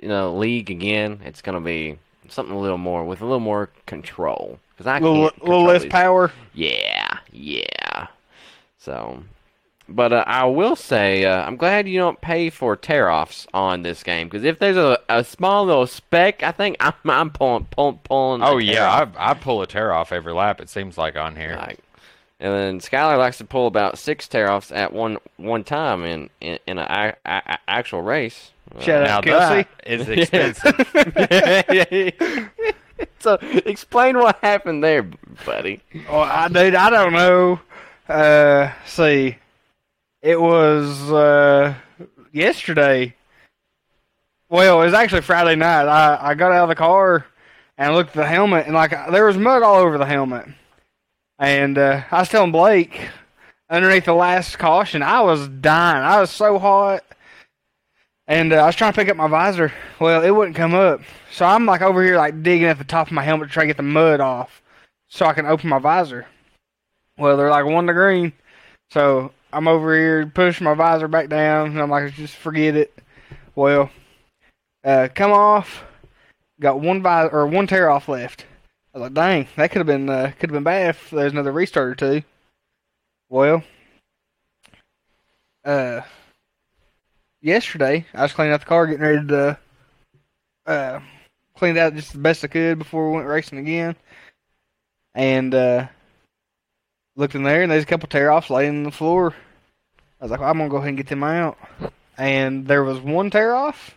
[0.02, 3.70] you know, league again, it's gonna be something a little more with a little more
[3.86, 4.60] control.
[4.76, 6.32] Because I A little, can't little less these- power.
[6.54, 8.08] Yeah, yeah.
[8.80, 9.24] So,
[9.96, 13.82] but uh, I will say, uh, I'm glad you don't pay for tear offs on
[13.84, 17.66] this game because if there's a, a small little speck, I think I'm, I'm pulling,
[17.66, 18.42] pulling, pulling.
[18.44, 18.90] Oh yeah.
[19.18, 20.62] I I pull a tear off every lap.
[20.62, 21.56] It seems like on here.
[21.56, 21.80] Like,
[22.40, 26.30] and then Skyler likes to pull about six tear offs at one one time in
[26.40, 28.52] in, in an a, a, a- actual race.
[28.80, 29.68] Shout now out, Kelsey.
[29.84, 30.08] that is
[30.56, 30.76] expensive.
[33.20, 35.04] so explain what happened there,
[35.46, 35.82] buddy.
[36.10, 37.60] Oh, I dude, I don't know.
[38.08, 39.38] Uh, see,
[40.22, 41.74] it was uh
[42.32, 43.16] yesterday.
[44.50, 45.88] Well, it was actually Friday night.
[45.88, 47.26] I I got out of the car
[47.78, 50.48] and looked at the helmet, and like there was mud all over the helmet.
[51.40, 53.10] And uh, I was telling Blake
[53.72, 56.04] underneath the last caution, I was dying.
[56.04, 57.04] I was so hot.
[58.28, 59.74] And uh, I was trying to pick up my visor.
[60.00, 61.02] Well, it wouldn't come up.
[61.32, 63.64] So I'm like over here, like digging at the top of my helmet to try
[63.64, 64.62] to get the mud off
[65.08, 66.28] so I can open my visor.
[67.18, 68.34] Well, they're like one to green.
[68.92, 72.94] So I'm over here pushing my visor back down, and I'm like, just forget it.
[73.56, 73.90] Well,
[74.84, 75.84] uh, come off.
[76.60, 78.46] Got one visor or one tear off left.
[78.94, 81.32] I was like, dang, that could have been uh, could have been bad if there's
[81.32, 82.24] another restart or two.
[83.30, 83.64] Well,
[85.64, 86.02] uh,
[87.42, 89.58] yesterday I was cleaning out the car, getting ready to
[90.66, 91.00] uh,
[91.56, 93.96] clean it out just the best I could before we went racing again,
[95.16, 95.88] and uh,
[97.15, 99.34] looked in there and there's a couple tear offs laying on the floor.
[100.19, 101.58] I was like, well, I'm gonna go ahead and get them out,
[102.17, 103.95] and there was one tear off,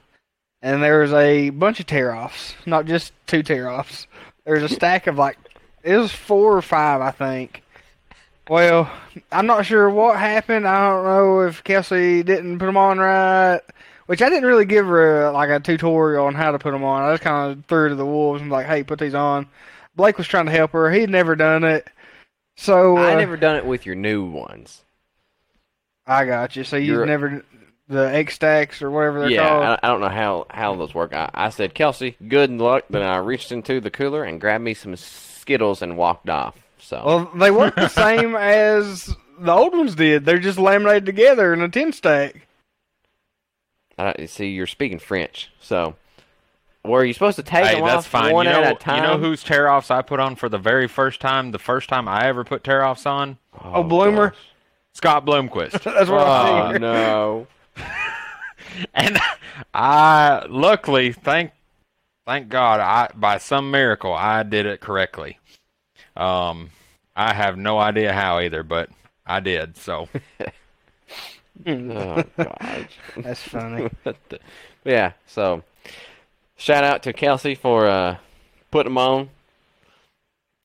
[0.63, 4.07] and there was a bunch of tear offs, not just two tear offs.
[4.45, 5.39] There's a stack of like
[5.83, 7.63] it was four or five, I think.
[8.49, 8.91] Well,
[9.33, 10.67] I'm not sure what happened.
[10.67, 13.61] I don't know if Kelsey didn't put them on right,
[14.07, 16.85] which I didn't really give her a, like a tutorial on how to put them
[16.85, 17.03] on.
[17.03, 19.47] I just kind of threw her to the wolves and like, hey, put these on.
[19.97, 20.91] Blake was trying to help her.
[20.91, 21.89] He'd never done it,
[22.57, 24.83] so uh, I never done it with your new ones.
[26.07, 26.65] I got you.
[26.65, 27.45] So you've You're- never
[27.89, 29.65] the X stacks or whatever they're Yeah, called.
[29.65, 31.13] I, I don't know how how those work.
[31.15, 32.85] I, I said, Kelsey, good luck.
[32.91, 36.55] Then I reached into the cooler and grabbed me some Skittles and walked off.
[36.79, 40.25] So Well, they work the same as the old ones did.
[40.25, 42.47] They're just laminated together in a tin stack.
[43.99, 45.51] I see, you're speaking French.
[45.61, 45.95] So
[46.85, 48.33] were you supposed to take Hey, them that's off fine.
[48.33, 48.97] one you know, at a time?
[48.97, 51.51] you know whose tear offs I put on for the very first time?
[51.51, 53.39] The first time I ever put tear offs on?
[53.63, 54.31] Oh, Bloomer.
[54.31, 54.39] gosh.
[54.93, 55.73] Scott Bloomquist.
[55.83, 56.81] That's what I Oh figured.
[56.83, 57.47] no!
[58.95, 59.19] and
[59.75, 61.53] I luckily thank
[62.27, 65.39] thank God I by some miracle I did it correctly.
[66.17, 66.71] Um
[67.17, 68.91] I have no idea how either, but
[69.27, 69.77] I did.
[69.77, 70.09] So
[71.67, 72.89] Oh gosh.
[73.17, 73.89] That's funny.
[74.85, 75.13] yeah.
[75.27, 75.63] So
[76.57, 78.17] shout out to Kelsey for uh,
[78.71, 79.31] putting them on.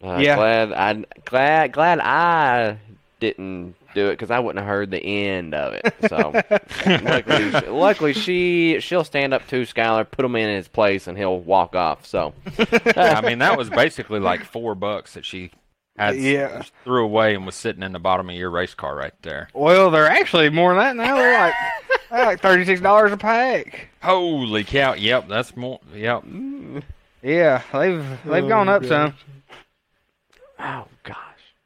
[0.03, 0.35] Uh, Yeah.
[0.35, 2.77] Glad I glad glad I
[3.19, 5.93] didn't do it because I wouldn't have heard the end of it.
[6.07, 6.31] So
[7.03, 11.39] luckily, luckily she she'll stand up to Skyler, put him in his place, and he'll
[11.39, 12.05] walk off.
[12.05, 12.33] So
[12.95, 15.51] I mean that was basically like four bucks that she
[15.97, 16.61] had Yeah.
[16.85, 19.49] threw away and was sitting in the bottom of your race car right there.
[19.53, 21.17] Well, they're actually more than that now.
[21.17, 21.53] They're like
[21.88, 23.89] they're like thirty six dollars a pack.
[24.01, 24.93] Holy cow!
[24.93, 25.79] Yep, that's more.
[25.93, 26.23] Yep,
[27.21, 29.15] Yeah, they've they've gone up some.
[30.59, 31.17] oh gosh,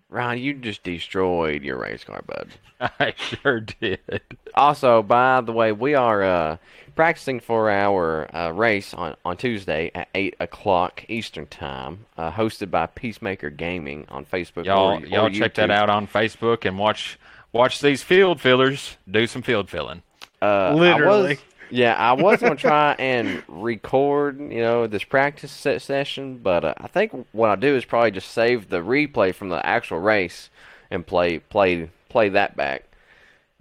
[0.10, 2.50] Ron, you just destroyed your race car, bud.
[3.00, 4.22] I sure did.
[4.56, 6.58] Also, by the way, we are uh,
[6.96, 12.70] practicing for our uh, race on, on Tuesday at 8 o'clock Eastern Time, uh, hosted
[12.72, 14.66] by Peacemaker Gaming on Facebook.
[14.66, 17.18] Y'all, or, y'all or check that out on Facebook and watch
[17.52, 20.02] watch these field fillers do some field filling.
[20.44, 21.30] Uh, I Literally.
[21.30, 21.38] was-
[21.70, 26.74] yeah, I was to try and record, you know, this practice se- session, but uh,
[26.78, 30.50] I think what I'll do is probably just save the replay from the actual race
[30.92, 32.84] and play play play that back,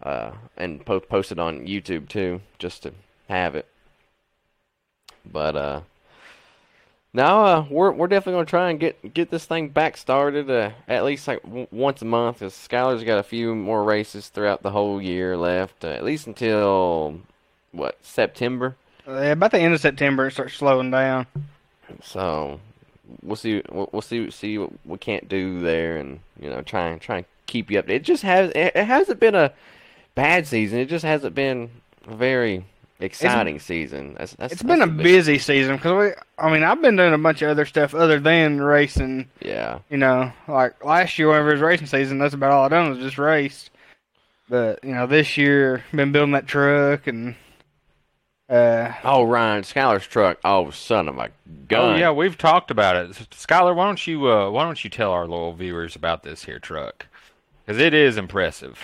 [0.02, 2.92] uh, and po- post it on YouTube too, just to
[3.30, 3.66] have it.
[5.24, 5.80] But uh,
[7.14, 10.50] no, uh, we're we're definitely gonna try and get get this thing back started.
[10.50, 12.40] Uh, at least like w- once a month.
[12.40, 15.84] Cause Skyler's got a few more races throughout the whole year left.
[15.84, 17.20] Uh, at least until
[17.72, 18.76] what September.
[19.06, 21.26] Yeah, about the end of September, it starts slowing down.
[22.02, 22.60] So
[23.22, 23.62] we'll see.
[23.70, 24.30] We'll, we'll see.
[24.30, 27.78] See what we can't do there, and you know, try and try and keep you
[27.78, 27.90] up.
[27.90, 28.50] It just has.
[28.50, 29.52] It, it hasn't been a
[30.14, 30.78] bad season.
[30.78, 31.70] It just hasn't been
[32.06, 32.64] very
[33.02, 34.14] exciting season.
[34.18, 36.22] That's, that's, It's been a the big- busy season because we.
[36.38, 39.28] I mean, I've been doing a bunch of other stuff other than racing.
[39.40, 39.80] Yeah.
[39.90, 42.90] You know, like last year whenever it was racing season, that's about all I done
[42.90, 43.70] was just race.
[44.48, 47.34] But you know, this year been building that truck and.
[48.48, 50.38] Uh, Oh, Ryan, Skyler's truck.
[50.44, 51.30] Oh, son of a
[51.68, 51.94] gun.
[51.94, 53.10] Oh yeah, we've talked about it.
[53.30, 56.58] Skyler, why don't you uh, why don't you tell our loyal viewers about this here
[56.58, 57.06] truck?
[57.64, 58.78] Because it is impressive.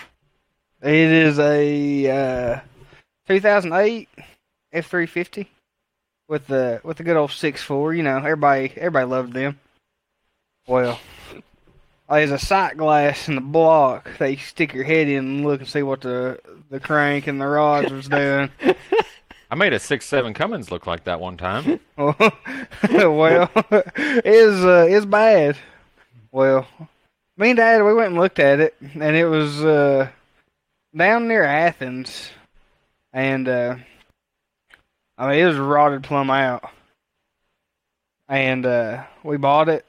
[0.81, 2.61] it is a uh,
[3.29, 4.09] 2008
[4.75, 5.47] F350
[6.29, 7.93] with the with the good old six four.
[7.95, 9.61] You know, everybody everybody loved them.
[10.67, 10.99] Well,
[12.09, 14.17] there's a sight glass in the block.
[14.19, 17.41] that you stick your head in and look and see what the the crank and
[17.41, 18.51] the rods was doing.
[19.51, 21.81] I made a six seven Cummins look like that one time.
[21.97, 25.57] well, it's uh, it's bad.
[26.33, 26.67] Well,
[27.37, 30.09] me and Dad we went and looked at it, and it was uh,
[30.95, 32.31] down near Athens,
[33.13, 33.77] and uh,
[35.17, 36.71] I mean it was rotted plumb out.
[38.29, 39.87] And uh, we bought it,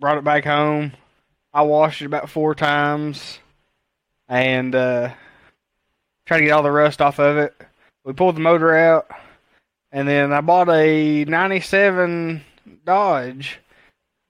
[0.00, 0.92] brought it back home.
[1.52, 3.38] I washed it about four times,
[4.28, 5.12] and uh,
[6.26, 7.54] tried to get all the rust off of it.
[8.04, 9.08] We pulled the motor out.
[9.92, 12.42] And then I bought a 97
[12.84, 13.60] Dodge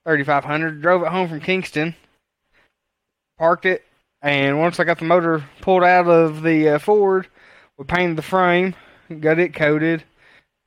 [0.04, 1.94] 3500, drove it home from Kingston,
[3.38, 3.82] parked it,
[4.20, 7.28] and once I got the motor pulled out of the uh, Ford,
[7.78, 8.74] we painted the frame,
[9.20, 10.04] got it coated,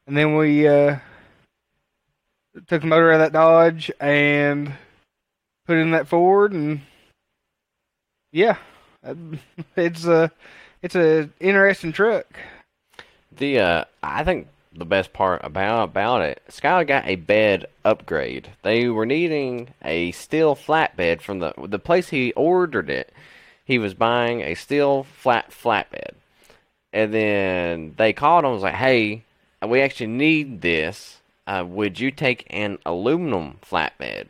[0.06, 0.98] and then we uh,
[2.68, 4.74] took the motor out of that Dodge and
[5.66, 6.82] put it in that Ford, and
[8.32, 8.58] yeah,
[9.76, 10.32] it's a
[10.82, 12.28] it's a interesting truck.
[13.32, 18.50] The uh, I think the best part about about it, Skylar got a bed upgrade.
[18.64, 23.12] They were needing a steel flatbed from the the place he ordered it.
[23.66, 26.14] He was buying a steel flat flatbed,
[26.94, 29.24] and then they called him and was like, "Hey,
[29.68, 31.18] we actually need this.
[31.46, 34.28] Uh, would you take an aluminum flatbed?"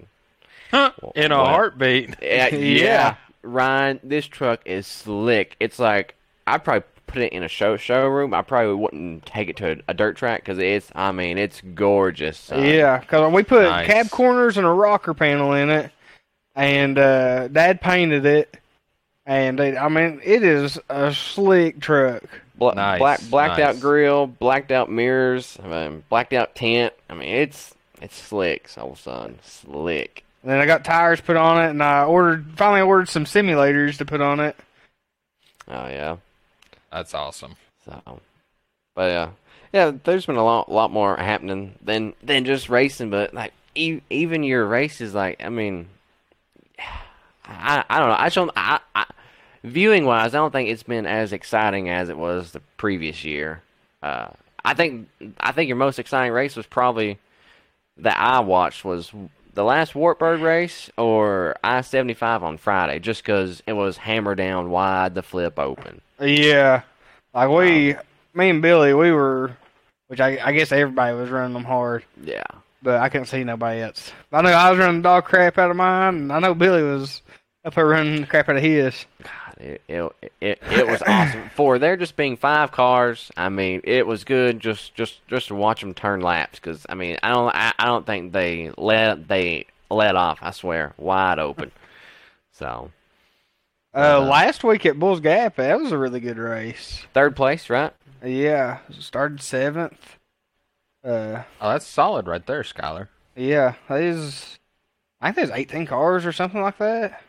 [0.71, 0.91] Huh?
[1.15, 2.15] In a Well, heartbeat.
[2.21, 2.57] Yeah, yeah.
[2.57, 3.15] Yeah.
[3.43, 5.55] Ryan, this truck is slick.
[5.59, 8.33] It's like I'd probably put it in a show showroom.
[8.33, 10.91] I probably wouldn't take it to a, a dirt track because it's.
[10.93, 12.37] I mean, it's gorgeous.
[12.37, 12.63] son.
[12.65, 13.87] Yeah, because we put Nice.
[13.87, 15.91] cab corners and a rocker panel in it,
[16.55, 18.57] and uh, Dad painted it.
[19.25, 22.23] And it, I mean, it is a slick truck.
[22.57, 26.93] Bla- Nice, black blacked out grill, blacked out mirrors, I mean, blacked out tent.
[27.09, 30.23] I mean, it's it's slick, so son, slick.
[30.43, 33.97] And then I got tires put on it, and I ordered finally ordered some simulators
[33.97, 34.55] to put on it.
[35.67, 36.17] Oh yeah.
[36.91, 37.55] That's awesome.
[37.85, 38.21] So,
[38.95, 39.29] but yeah,
[39.73, 39.91] yeah.
[40.03, 43.09] There's been a lot, lot more happening than than just racing.
[43.09, 45.87] But like, e- even your races, like, I mean,
[47.45, 48.15] I, I don't know.
[48.17, 48.51] I just don't.
[48.55, 49.05] I, I,
[49.68, 53.61] viewing wise, I don't think it's been as exciting as it was the previous year.
[54.01, 54.28] Uh,
[54.65, 55.07] I think
[55.39, 57.18] I think your most exciting race was probably
[57.97, 59.11] that I watched was
[59.53, 64.36] the last Wartburg race or I seventy five on Friday, just because it was hammer
[64.36, 66.01] down wide, the flip open.
[66.20, 66.82] Yeah,
[67.34, 67.95] like we,
[68.34, 69.55] me and Billy, we were,
[70.07, 72.43] which I, I guess everybody was running them hard, Yeah.
[72.84, 74.11] but I couldn't see nobody else.
[74.32, 77.22] I know I was running dog crap out of mine, and I know Billy was
[77.65, 79.05] up there running the crap out of his.
[79.57, 81.49] God, it, it, it, it was awesome.
[81.55, 85.55] For there just being five cars, I mean, it was good just just just to
[85.55, 89.27] watch them turn laps because I mean, I don't I, I don't think they let
[89.27, 90.39] they let off.
[90.41, 91.71] I swear, wide open.
[92.51, 92.91] So
[93.93, 94.29] Uh, Uh-huh.
[94.29, 97.05] last week at Bulls Gap, that was a really good race.
[97.13, 97.93] third place, right?
[98.25, 100.15] Yeah, started seventh.
[101.03, 103.09] Uh, Oh, that's solid right there, Skyler.
[103.35, 104.57] yeah, there's,
[105.21, 107.21] I think there's 18 cars or something like that.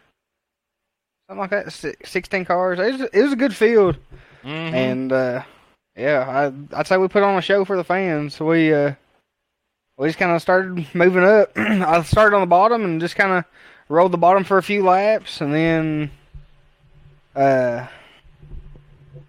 [1.29, 2.79] Something like that, si- 16 cars.
[2.79, 3.99] It was, it was a good field.
[4.45, 4.75] Mm-hmm.
[4.75, 5.43] and uh,
[5.97, 8.39] yeah, I I'd say we put on a show for the fans.
[8.41, 8.95] We uh,
[9.99, 11.51] we just kind of started moving up.
[11.57, 13.45] I started on the bottom and just kind of
[13.89, 16.11] rolled the bottom for a few laps, and then
[17.35, 17.89] uh,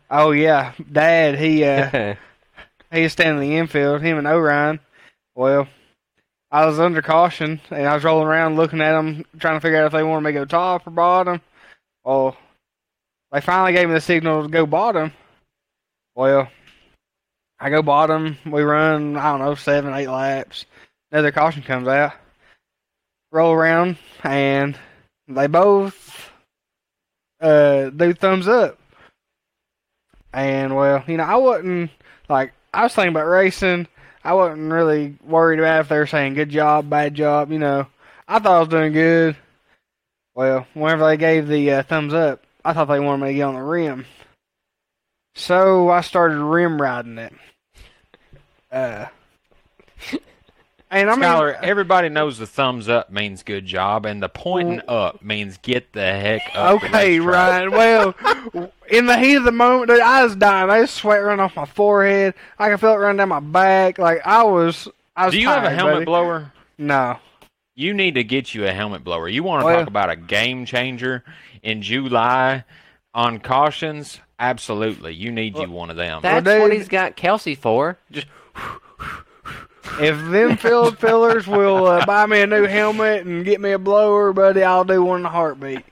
[0.09, 2.15] oh yeah, Dad he uh
[2.93, 4.79] he was standing in the infield, him and Orion.
[5.35, 5.67] Well,
[6.51, 9.79] I was under caution and I was rolling around looking at them, trying to figure
[9.79, 11.41] out if they wanted me to go top or bottom.
[12.09, 12.35] Well,
[13.31, 15.13] they finally gave me the signal to go bottom.
[16.15, 16.49] Well,
[17.59, 18.35] I go bottom.
[18.47, 20.65] We run, I don't know, seven, eight laps.
[21.11, 22.13] Another caution comes out.
[23.31, 24.75] Roll around, and
[25.27, 26.31] they both
[27.41, 28.79] uh, do thumbs up.
[30.33, 31.91] And, well, you know, I wasn't,
[32.27, 33.87] like, I was thinking about racing.
[34.23, 37.85] I wasn't really worried about if they were saying good job, bad job, you know.
[38.27, 39.37] I thought I was doing good.
[40.35, 43.43] Well, whenever they gave the uh, thumbs up, I thought they wanted me to get
[43.43, 44.05] on the rim.
[45.35, 47.33] So I started rim riding it.
[48.71, 49.07] Uh,
[50.91, 54.81] and I mean, Skyler, everybody knows the thumbs up means good job, and the pointing
[54.87, 56.83] up means get the heck up.
[56.83, 57.19] okay.
[57.19, 57.71] Ryan.
[57.71, 58.15] Well,
[58.89, 60.69] in the heat of the moment, dude, I was dying.
[60.69, 62.33] I was sweat running off my forehead.
[62.57, 63.99] I could feel it running down my back.
[63.99, 65.33] Like I was, I was.
[65.33, 66.05] Do you have a helmet buddy.
[66.05, 66.51] blower?
[66.77, 67.19] No.
[67.79, 69.29] You need to get you a helmet blower.
[69.29, 71.23] You want to Well- talk about a game changer
[71.63, 72.65] in July
[73.13, 74.19] on cautions?
[74.37, 75.13] Absolutely.
[75.13, 76.19] You need you one of them.
[76.21, 77.97] That's Well, what he's got Kelsey for.
[78.11, 78.27] Just
[80.01, 83.79] If them field fillers will uh, buy me a new helmet and get me a
[83.79, 85.83] blower, buddy, I'll do one in a heartbeat.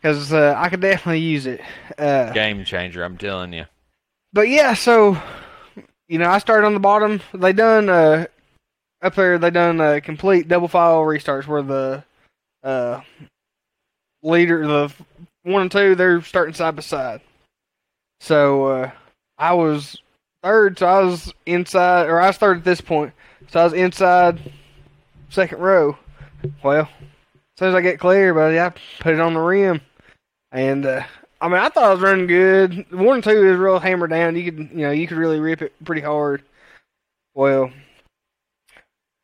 [0.00, 1.60] Because uh, I could definitely use it.
[1.98, 3.66] Uh, game changer, I'm telling you.
[4.32, 5.16] but yeah, so
[6.08, 7.20] you know, I started on the bottom.
[7.32, 8.26] They done uh,
[9.02, 9.38] up there.
[9.38, 12.04] They done a complete double file restarts where the
[12.62, 13.00] uh,
[14.22, 14.92] leader, the
[15.42, 17.20] one and two, they're starting side by side.
[18.20, 18.90] So uh,
[19.38, 20.00] I was
[20.42, 23.12] third, so I was inside, or I third at this point.
[23.48, 24.52] So I was inside
[25.28, 25.98] second row.
[26.62, 29.80] Well, as soon as I get clear, buddy, I put it on the rim,
[30.52, 31.02] and uh,
[31.40, 32.90] I mean, I thought I was running good.
[32.92, 34.36] One and two is real hammered down.
[34.36, 36.42] You could, you know, you could really rip it pretty hard.
[37.34, 37.70] Well,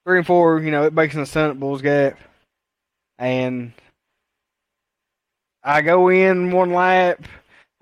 [0.08, 2.18] three and four, you know, it the sun at Bulls Gap,
[3.18, 3.74] and
[5.62, 7.22] I go in one lap,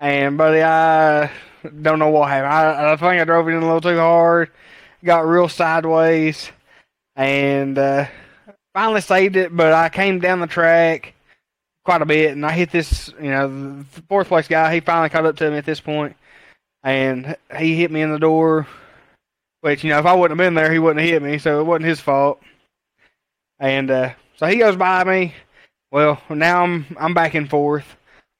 [0.01, 1.31] and buddy, I
[1.63, 2.51] don't know what happened.
[2.51, 4.51] I, I think I drove it in a little too hard,
[5.05, 6.51] got real sideways,
[7.15, 8.07] and uh,
[8.73, 9.55] finally saved it.
[9.55, 11.13] But I came down the track
[11.85, 14.73] quite a bit, and I hit this, you know, fourth place guy.
[14.73, 16.17] He finally caught up to me at this point,
[16.83, 18.67] and he hit me in the door.
[19.61, 21.59] Which you know, if I wouldn't have been there, he wouldn't have hit me, so
[21.59, 22.41] it wasn't his fault.
[23.59, 25.33] And uh, so he goes by me.
[25.91, 27.85] Well, now I'm I'm back and forth.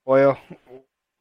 [0.05, 0.39] Well,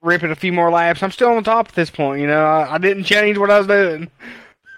[0.02, 1.02] ripping a few more laps.
[1.02, 2.20] I'm still on top at this point.
[2.20, 4.10] You know, I, I didn't change what I was doing,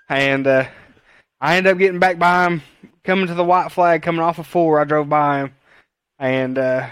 [0.09, 0.67] and uh,
[1.41, 2.63] I ended up getting back by him,
[3.05, 4.81] coming to the white flag, coming off of four.
[4.81, 5.55] I drove by him.
[6.19, 6.89] and uh,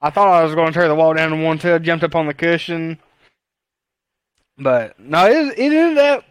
[0.00, 1.78] I thought I was going to tear the wall down in one two.
[1.78, 2.98] Jumped up on the cushion,
[4.56, 6.24] but no, it, it ended up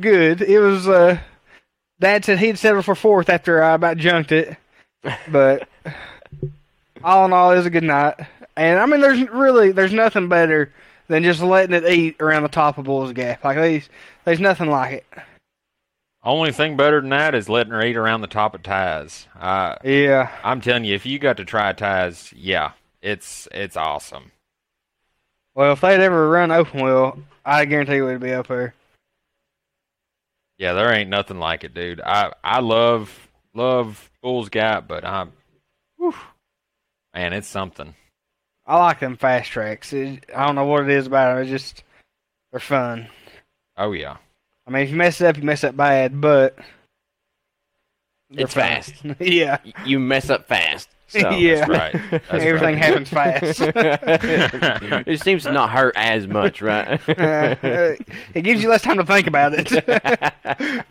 [0.00, 0.42] good.
[0.42, 0.88] It was.
[0.88, 1.18] Uh,
[2.00, 4.56] Dad said he'd settle for fourth after I about junked it,
[5.28, 5.68] but
[7.04, 8.14] all in all, it was a good night.
[8.56, 10.72] And I mean, there's really there's nothing better
[11.08, 13.44] than just letting it eat around the top of Bull's Gap.
[13.44, 13.88] Like these,
[14.24, 15.06] there's nothing like it.
[16.22, 19.26] Only thing better than that is letting her eat around the top of ties.
[19.38, 22.72] Uh, Yeah, I'm telling you, if you got to try ties, yeah,
[23.02, 24.32] it's it's awesome.
[25.54, 28.74] Well, if they'd ever run open wheel, I guarantee we'd be up there.
[30.60, 32.02] Yeah, there ain't nothing like it, dude.
[32.02, 35.32] I I love love Bull's Gap, but I'm,
[35.96, 36.14] whew,
[37.14, 37.94] man, it's something.
[38.66, 39.94] I like them fast tracks.
[39.94, 41.42] It, I don't know what it is about them.
[41.42, 41.82] It's just
[42.52, 43.08] they're fun.
[43.78, 44.18] Oh yeah,
[44.66, 46.58] I mean, if you mess it up, you mess up bad, but
[48.30, 48.62] It's fun.
[48.62, 48.94] fast.
[49.18, 49.56] yeah,
[49.86, 50.90] You mess up fast.
[51.10, 51.30] So.
[51.30, 51.66] yeah.
[51.66, 51.92] that's right.
[52.10, 52.78] That's Everything right.
[52.78, 53.60] happens fast.
[55.06, 57.00] it seems to not hurt as much, right?
[57.08, 60.84] it gives you less time to think about it.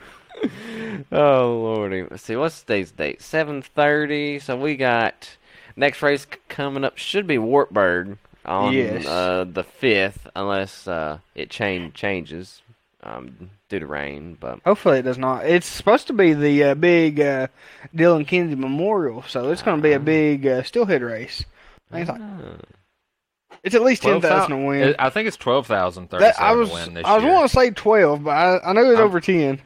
[1.12, 2.04] oh lordy.
[2.04, 2.36] Let's see.
[2.36, 3.22] What's today's date?
[3.22, 4.40] Seven thirty.
[4.40, 5.38] So we got
[5.76, 6.98] next race coming up.
[6.98, 9.06] Should be Wartburg on Yes.
[9.06, 12.62] uh, the fifth, unless uh, it change changes
[13.04, 14.36] um, due to rain.
[14.40, 15.46] But Hopefully, it does not.
[15.46, 17.48] It's supposed to be the uh, big uh,
[17.96, 21.46] Dylan Kennedy Memorial, so it's going to be a big uh, steelhead race.
[21.92, 23.58] I think it's, like, Ah.
[23.64, 24.96] it's at least ten 12,000 thousand to win.
[25.00, 27.32] I think it's twelve thousand I was to win this I was year.
[27.34, 29.62] wanting to say twelve, but I, I knew it was I'm- over ten.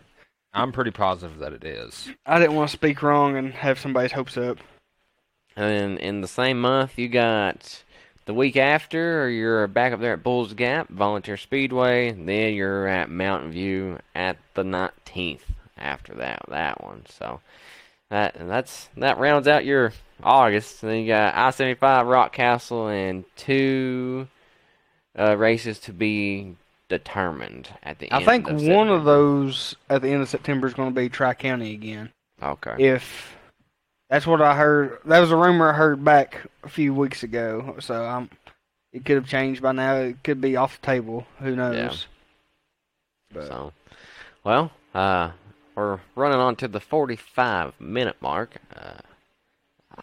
[0.56, 2.10] I'm pretty positive that it is.
[2.28, 4.60] I didn't want to speak wrong and have somebody's hopes up.
[5.56, 7.84] And in the same month, you got
[8.26, 12.11] the week after, or you're back up there at Bulls Gap, Volunteer Speedway.
[12.11, 15.41] Then you're at Mountain View at the 19th
[15.78, 17.03] after that that one.
[17.09, 17.41] So
[18.09, 19.93] that that's that rounds out your
[20.24, 20.84] August.
[20.84, 24.28] And then you got I-75, Rockcastle, and two
[25.17, 26.55] uh, races to be
[26.89, 30.67] determined at the end I think of one of those at the end of September
[30.67, 32.11] is going to be Tri County again.
[32.41, 32.76] Okay.
[32.78, 33.36] If
[34.14, 37.76] that's what I heard, that was a rumor I heard back a few weeks ago.
[37.80, 38.30] So I'm,
[38.91, 39.95] it could have changed by now.
[39.95, 41.26] It could be off the table.
[41.39, 42.05] Who knows?
[43.34, 43.74] But- So,
[44.43, 45.32] well, uh,
[45.74, 48.57] we're running on to the 45 minute mark.
[48.76, 48.99] Uh,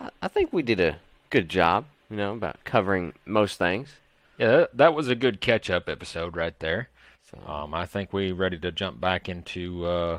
[0.00, 0.98] I, I think we did a
[1.30, 3.90] good job, you know, about covering most things.
[4.38, 6.88] Yeah, that, that was a good catch-up episode right there.
[7.30, 10.18] So, Um, I think we're ready to jump back into uh,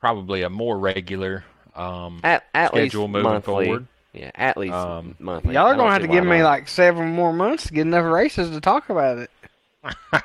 [0.00, 1.44] probably a more regular.
[1.74, 3.66] Um, at at least moving monthly.
[3.66, 3.86] forward.
[4.12, 5.54] Yeah, at least Um, monthly.
[5.54, 6.44] Y'all are going to have to why give me not.
[6.44, 9.30] like seven more months to get enough races to talk about it.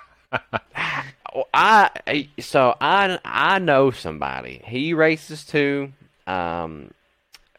[1.53, 4.61] I I- so I I know somebody.
[4.65, 5.91] He races too.
[6.27, 6.91] Um,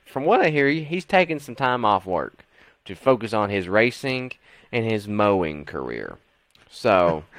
[0.05, 2.45] from what I hear, he's taking some time off work
[2.87, 4.33] to focus on his racing
[4.73, 6.17] and his mowing career.
[6.71, 7.25] So.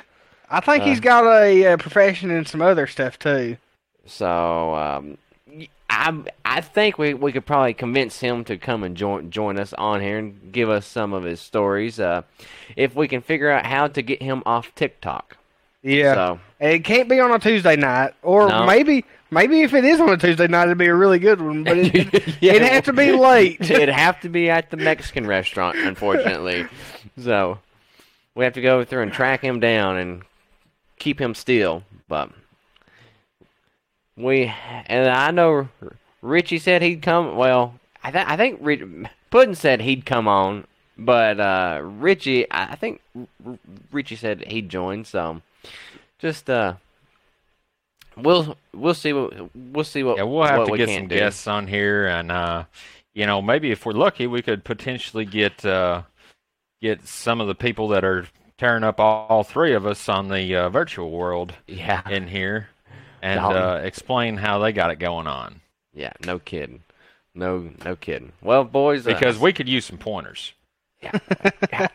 [0.49, 0.85] I think Uh.
[0.85, 3.57] he's got a, uh profession in some other stuff too.
[4.05, 5.17] So um, y-
[5.89, 9.73] I I think we, we could probably convince him to come and join join us
[9.73, 11.99] on here and give us some of his stories.
[11.99, 12.23] Uh,
[12.75, 15.37] if we can figure out how to get him off TikTok.
[15.83, 18.65] Yeah, So it can't be on a Tuesday night, or No.
[18.65, 21.63] maybe maybe if it is on a Tuesday night, it'd be a really good one.
[21.63, 21.93] But it,
[22.41, 23.61] Yeah, it'd have to be late.
[23.71, 26.65] it'd have to be at the Mexican restaurant, unfortunately.
[27.21, 27.59] so
[28.35, 30.23] we have to go through and track him down and
[30.99, 31.83] keep him still.
[32.09, 32.31] But
[34.17, 34.51] we
[34.87, 35.69] and I know
[36.21, 37.35] Richie said he'd come.
[37.37, 38.81] Well, I th- I think Rich,
[39.29, 40.65] Puddin said he'd come on,
[40.97, 43.57] but uh, Richie, I think R-
[43.91, 45.05] Richie said he'd join.
[45.05, 45.41] So
[46.19, 46.73] just uh,
[48.15, 51.07] we'll we'll see what we'll see what yeah, we'll have what to we get some
[51.07, 51.15] do.
[51.17, 52.63] guests on here, and uh,
[53.13, 56.03] you know, maybe if we're lucky, we could potentially get uh,
[56.81, 60.29] get some of the people that are tearing up all, all three of us on
[60.29, 62.01] the uh, virtual world Yeah.
[62.09, 62.69] in here,
[63.27, 65.61] and uh, explain how they got it going on.
[65.93, 66.83] Yeah, no kidding.
[67.33, 68.31] No, no kidding.
[68.41, 70.53] Well, boys, uh, Because we could use some pointers.
[71.01, 71.11] Yeah.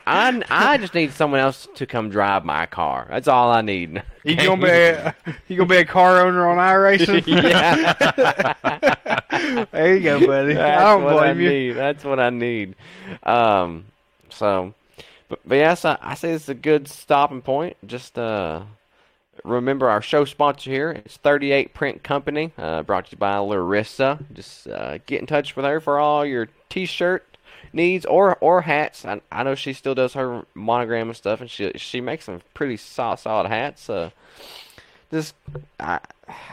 [0.06, 3.06] I, I just need someone else to come drive my car.
[3.10, 4.02] That's all I need.
[4.24, 5.16] You gonna be a,
[5.48, 7.26] you gonna be a car owner on iRacing?
[7.26, 8.44] yeah.
[9.72, 10.54] there you go, buddy.
[10.54, 11.48] That's I don't what I you.
[11.48, 11.72] need.
[11.72, 12.76] That's what I need.
[13.24, 13.86] Um,
[14.28, 14.74] so,
[15.28, 17.76] but, but yes, I, I say it's a good stopping point.
[17.84, 18.62] Just uh,
[19.44, 20.90] remember our show sponsor here.
[20.90, 24.18] It's 38 Print Company, uh, brought to you by Larissa.
[24.32, 27.24] Just uh, get in touch with her for all your T-shirt
[27.72, 29.04] needs or or hats.
[29.04, 32.40] I, I know she still does her monogram and stuff, and she she makes some
[32.54, 33.88] pretty solid solid hats.
[33.88, 34.10] Uh,
[35.10, 35.34] just
[35.78, 36.00] I,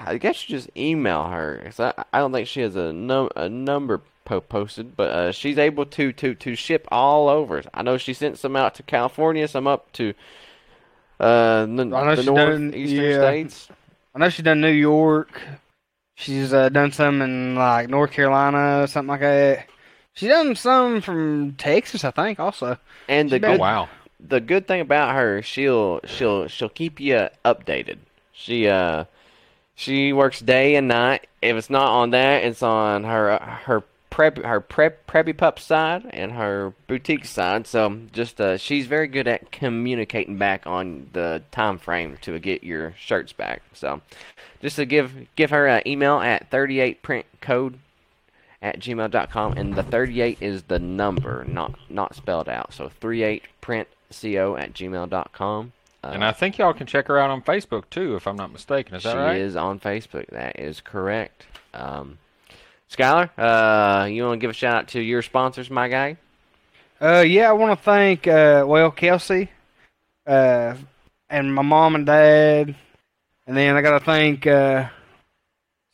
[0.06, 1.72] I guess you just email her.
[1.80, 5.58] I, I don't think she has a num a number po- posted, but uh, she's
[5.58, 7.64] able to, to to ship all over.
[7.74, 10.14] I know she sent some out to California, some up to
[11.20, 12.36] uh, the, I know the she's done-
[12.72, 13.18] northeastern yeah.
[13.28, 13.70] states.
[14.16, 15.42] I know she's done New York.
[16.16, 19.68] She's uh, done some in like North Carolina, something like that.
[20.14, 22.78] She's done some from Texas, I think, also.
[23.08, 23.90] And the She's Oh good wow.
[24.20, 28.00] the good thing about her, she'll she'll she'll keep you updated.
[28.34, 29.06] She uh
[29.76, 31.28] she works day and night.
[31.42, 36.06] If it's not on that, it's on her her prep her prep preppy pup side
[36.12, 37.68] and her boutique side.
[37.68, 42.64] So just uh she's very good at communicating back on the time frame to get
[42.64, 43.62] your shirts back.
[43.74, 44.02] So
[44.62, 47.76] just to give give her an email at 38printcode
[48.62, 54.74] at gmail.com and the 38 is the number not not spelled out so 38printco at
[54.74, 55.72] gmail.com
[56.04, 58.52] uh, And I think y'all can check her out on Facebook too, if I'm not
[58.52, 58.96] mistaken.
[58.96, 59.38] Is she that right?
[59.38, 62.18] is on facebook that is correct um
[62.92, 66.18] skyler uh you want to give a shout out to your sponsors my guy
[67.02, 69.50] Uh, yeah, I want to thank uh, well Kelsey,
[70.28, 70.76] uh,
[71.30, 72.76] and my mom and dad,
[73.48, 74.90] and then I got to thank uh,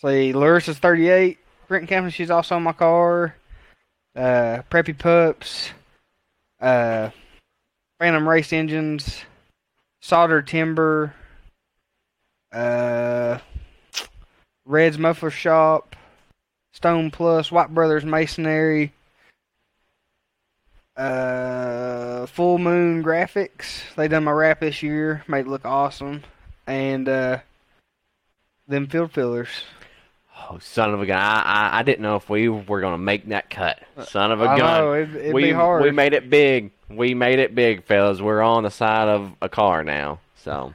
[0.01, 1.37] see is thirty eight
[1.67, 2.11] print company.
[2.11, 3.35] She's also in my car.
[4.15, 5.69] Uh, Preppy Pups,
[6.59, 7.11] uh,
[7.99, 9.21] Phantom Race Engines,
[10.01, 11.13] Solder Timber,
[12.51, 13.37] uh,
[14.65, 15.95] Red's Muffler Shop,
[16.75, 18.91] Stone Plus, White Brothers Masonry.
[20.97, 23.81] Uh, Full Moon Graphics.
[23.95, 25.23] They done my wrap this year.
[25.27, 26.23] Made it look awesome.
[26.67, 27.39] And uh,
[28.67, 29.49] them field fillers.
[30.49, 33.27] oh son of a gun i i, I didn't know if we were gonna make
[33.29, 35.81] that cut son of a I gun know it, it'd we be hard.
[35.83, 39.47] we made it big we made it big fellas we're on the side of a
[39.47, 40.73] car now so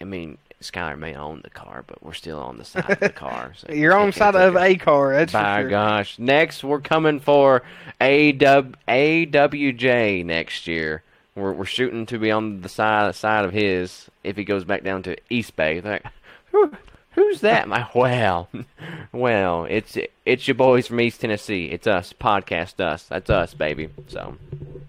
[0.00, 3.08] i mean Skyler may own the car, but we're still on the side of the
[3.24, 3.52] car.
[3.56, 5.12] So You're on the side of a car.
[5.14, 5.68] That's By sure.
[5.70, 6.18] gosh.
[6.18, 7.62] Next, we're coming for
[8.00, 11.02] AW, AWJ next year.
[11.34, 14.82] We're, we're shooting to be on the side side of his if he goes back
[14.82, 15.80] down to East Bay.
[15.80, 16.06] They're like,
[16.52, 16.72] Who,
[17.12, 17.68] who's that?
[17.68, 18.48] My well,
[19.12, 21.66] well, it's it's your boys from East Tennessee.
[21.66, 23.02] It's us, podcast us.
[23.04, 23.90] That's us, baby.
[24.08, 24.36] So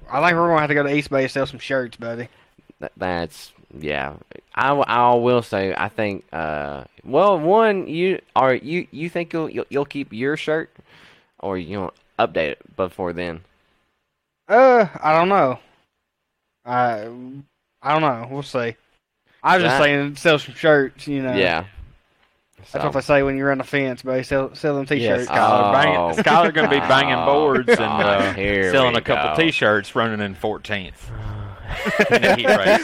[0.09, 2.30] I think we're gonna have to go to East Bay and sell some shirts, buddy.
[2.80, 4.13] that, that's yeah.
[4.55, 9.49] I, I will say I think uh well one you are you you think you'll
[9.49, 10.70] you'll, you'll keep your shirt
[11.39, 13.41] or you will update it before then.
[14.47, 15.59] Uh, I don't know.
[16.65, 17.07] I
[17.82, 18.28] I don't know.
[18.32, 18.76] We'll see.
[19.43, 21.07] I was just That- saying sell some shirts.
[21.07, 21.36] You know.
[21.36, 21.65] Yeah.
[22.72, 25.30] That's what they say when you're on the fence, but Sell sell them t-shirts.
[25.30, 25.72] Skyler, Oh.
[25.72, 28.34] banging, Skyler going to be banging Oh, boards and uh,
[28.72, 29.41] selling a couple go.
[29.43, 30.93] T-shirts, running in 14th.
[32.11, 32.84] In the heat race.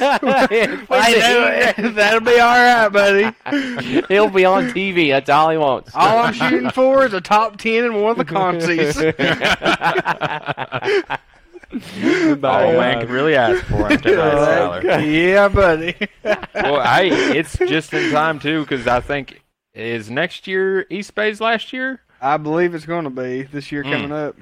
[1.03, 4.05] Hey, that- that'll be all right, buddy.
[4.13, 5.09] He'll be on TV.
[5.09, 5.91] That's all he wants.
[5.95, 8.97] All I'm shooting for is a top ten in one of the consies.
[12.43, 15.11] All man can really ask for him tonight, Skyler.
[15.11, 15.95] yeah, buddy.
[16.55, 19.41] Well, hey, it's just in time too, because I think
[19.73, 21.99] is next year East Bay's last year.
[22.21, 23.91] I believe it's going to be this year Mm.
[23.91, 24.35] coming up.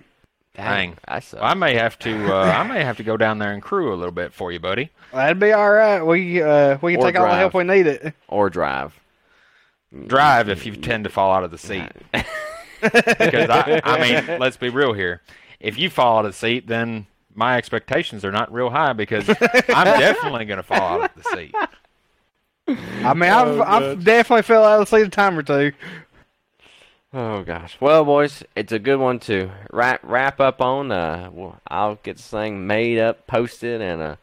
[0.55, 0.97] Dang.
[1.07, 1.41] I suck.
[1.41, 2.35] Well, I may have to.
[2.35, 4.59] Uh, I may have to go down there and crew a little bit for you,
[4.59, 4.89] buddy.
[5.13, 6.01] That'd be all right.
[6.01, 8.13] We uh, we can Or take all the help we need it.
[8.27, 8.99] or drive.
[10.07, 11.89] Drive if you tend to fall out of the seat.
[12.81, 15.21] Because I, I mean, let's be real here.
[15.59, 19.29] If you fall out of the seat, then my expectations are not real high because
[19.29, 19.35] I'm
[19.99, 21.53] definitely going to fall out of the seat.
[23.05, 25.73] I mean, I've I've definitely fell out of the seat a time or two.
[27.13, 27.77] Oh gosh.
[27.81, 30.91] Well, boys, it's a good one to wrap wrap up on.
[30.91, 34.15] Uh, well, I'll get this thing made up, posted, and uh,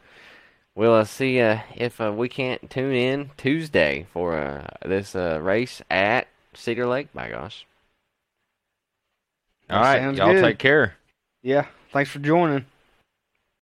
[0.74, 5.38] we'll uh, see uh, if uh, we can't tune in Tuesday for uh, this uh,
[5.42, 7.08] race at Cedar Lake.
[7.14, 7.66] My gosh.
[9.68, 10.42] All right, Sounds y'all good.
[10.42, 10.94] take care.
[11.42, 11.66] Yeah.
[11.92, 12.64] Thanks for joining.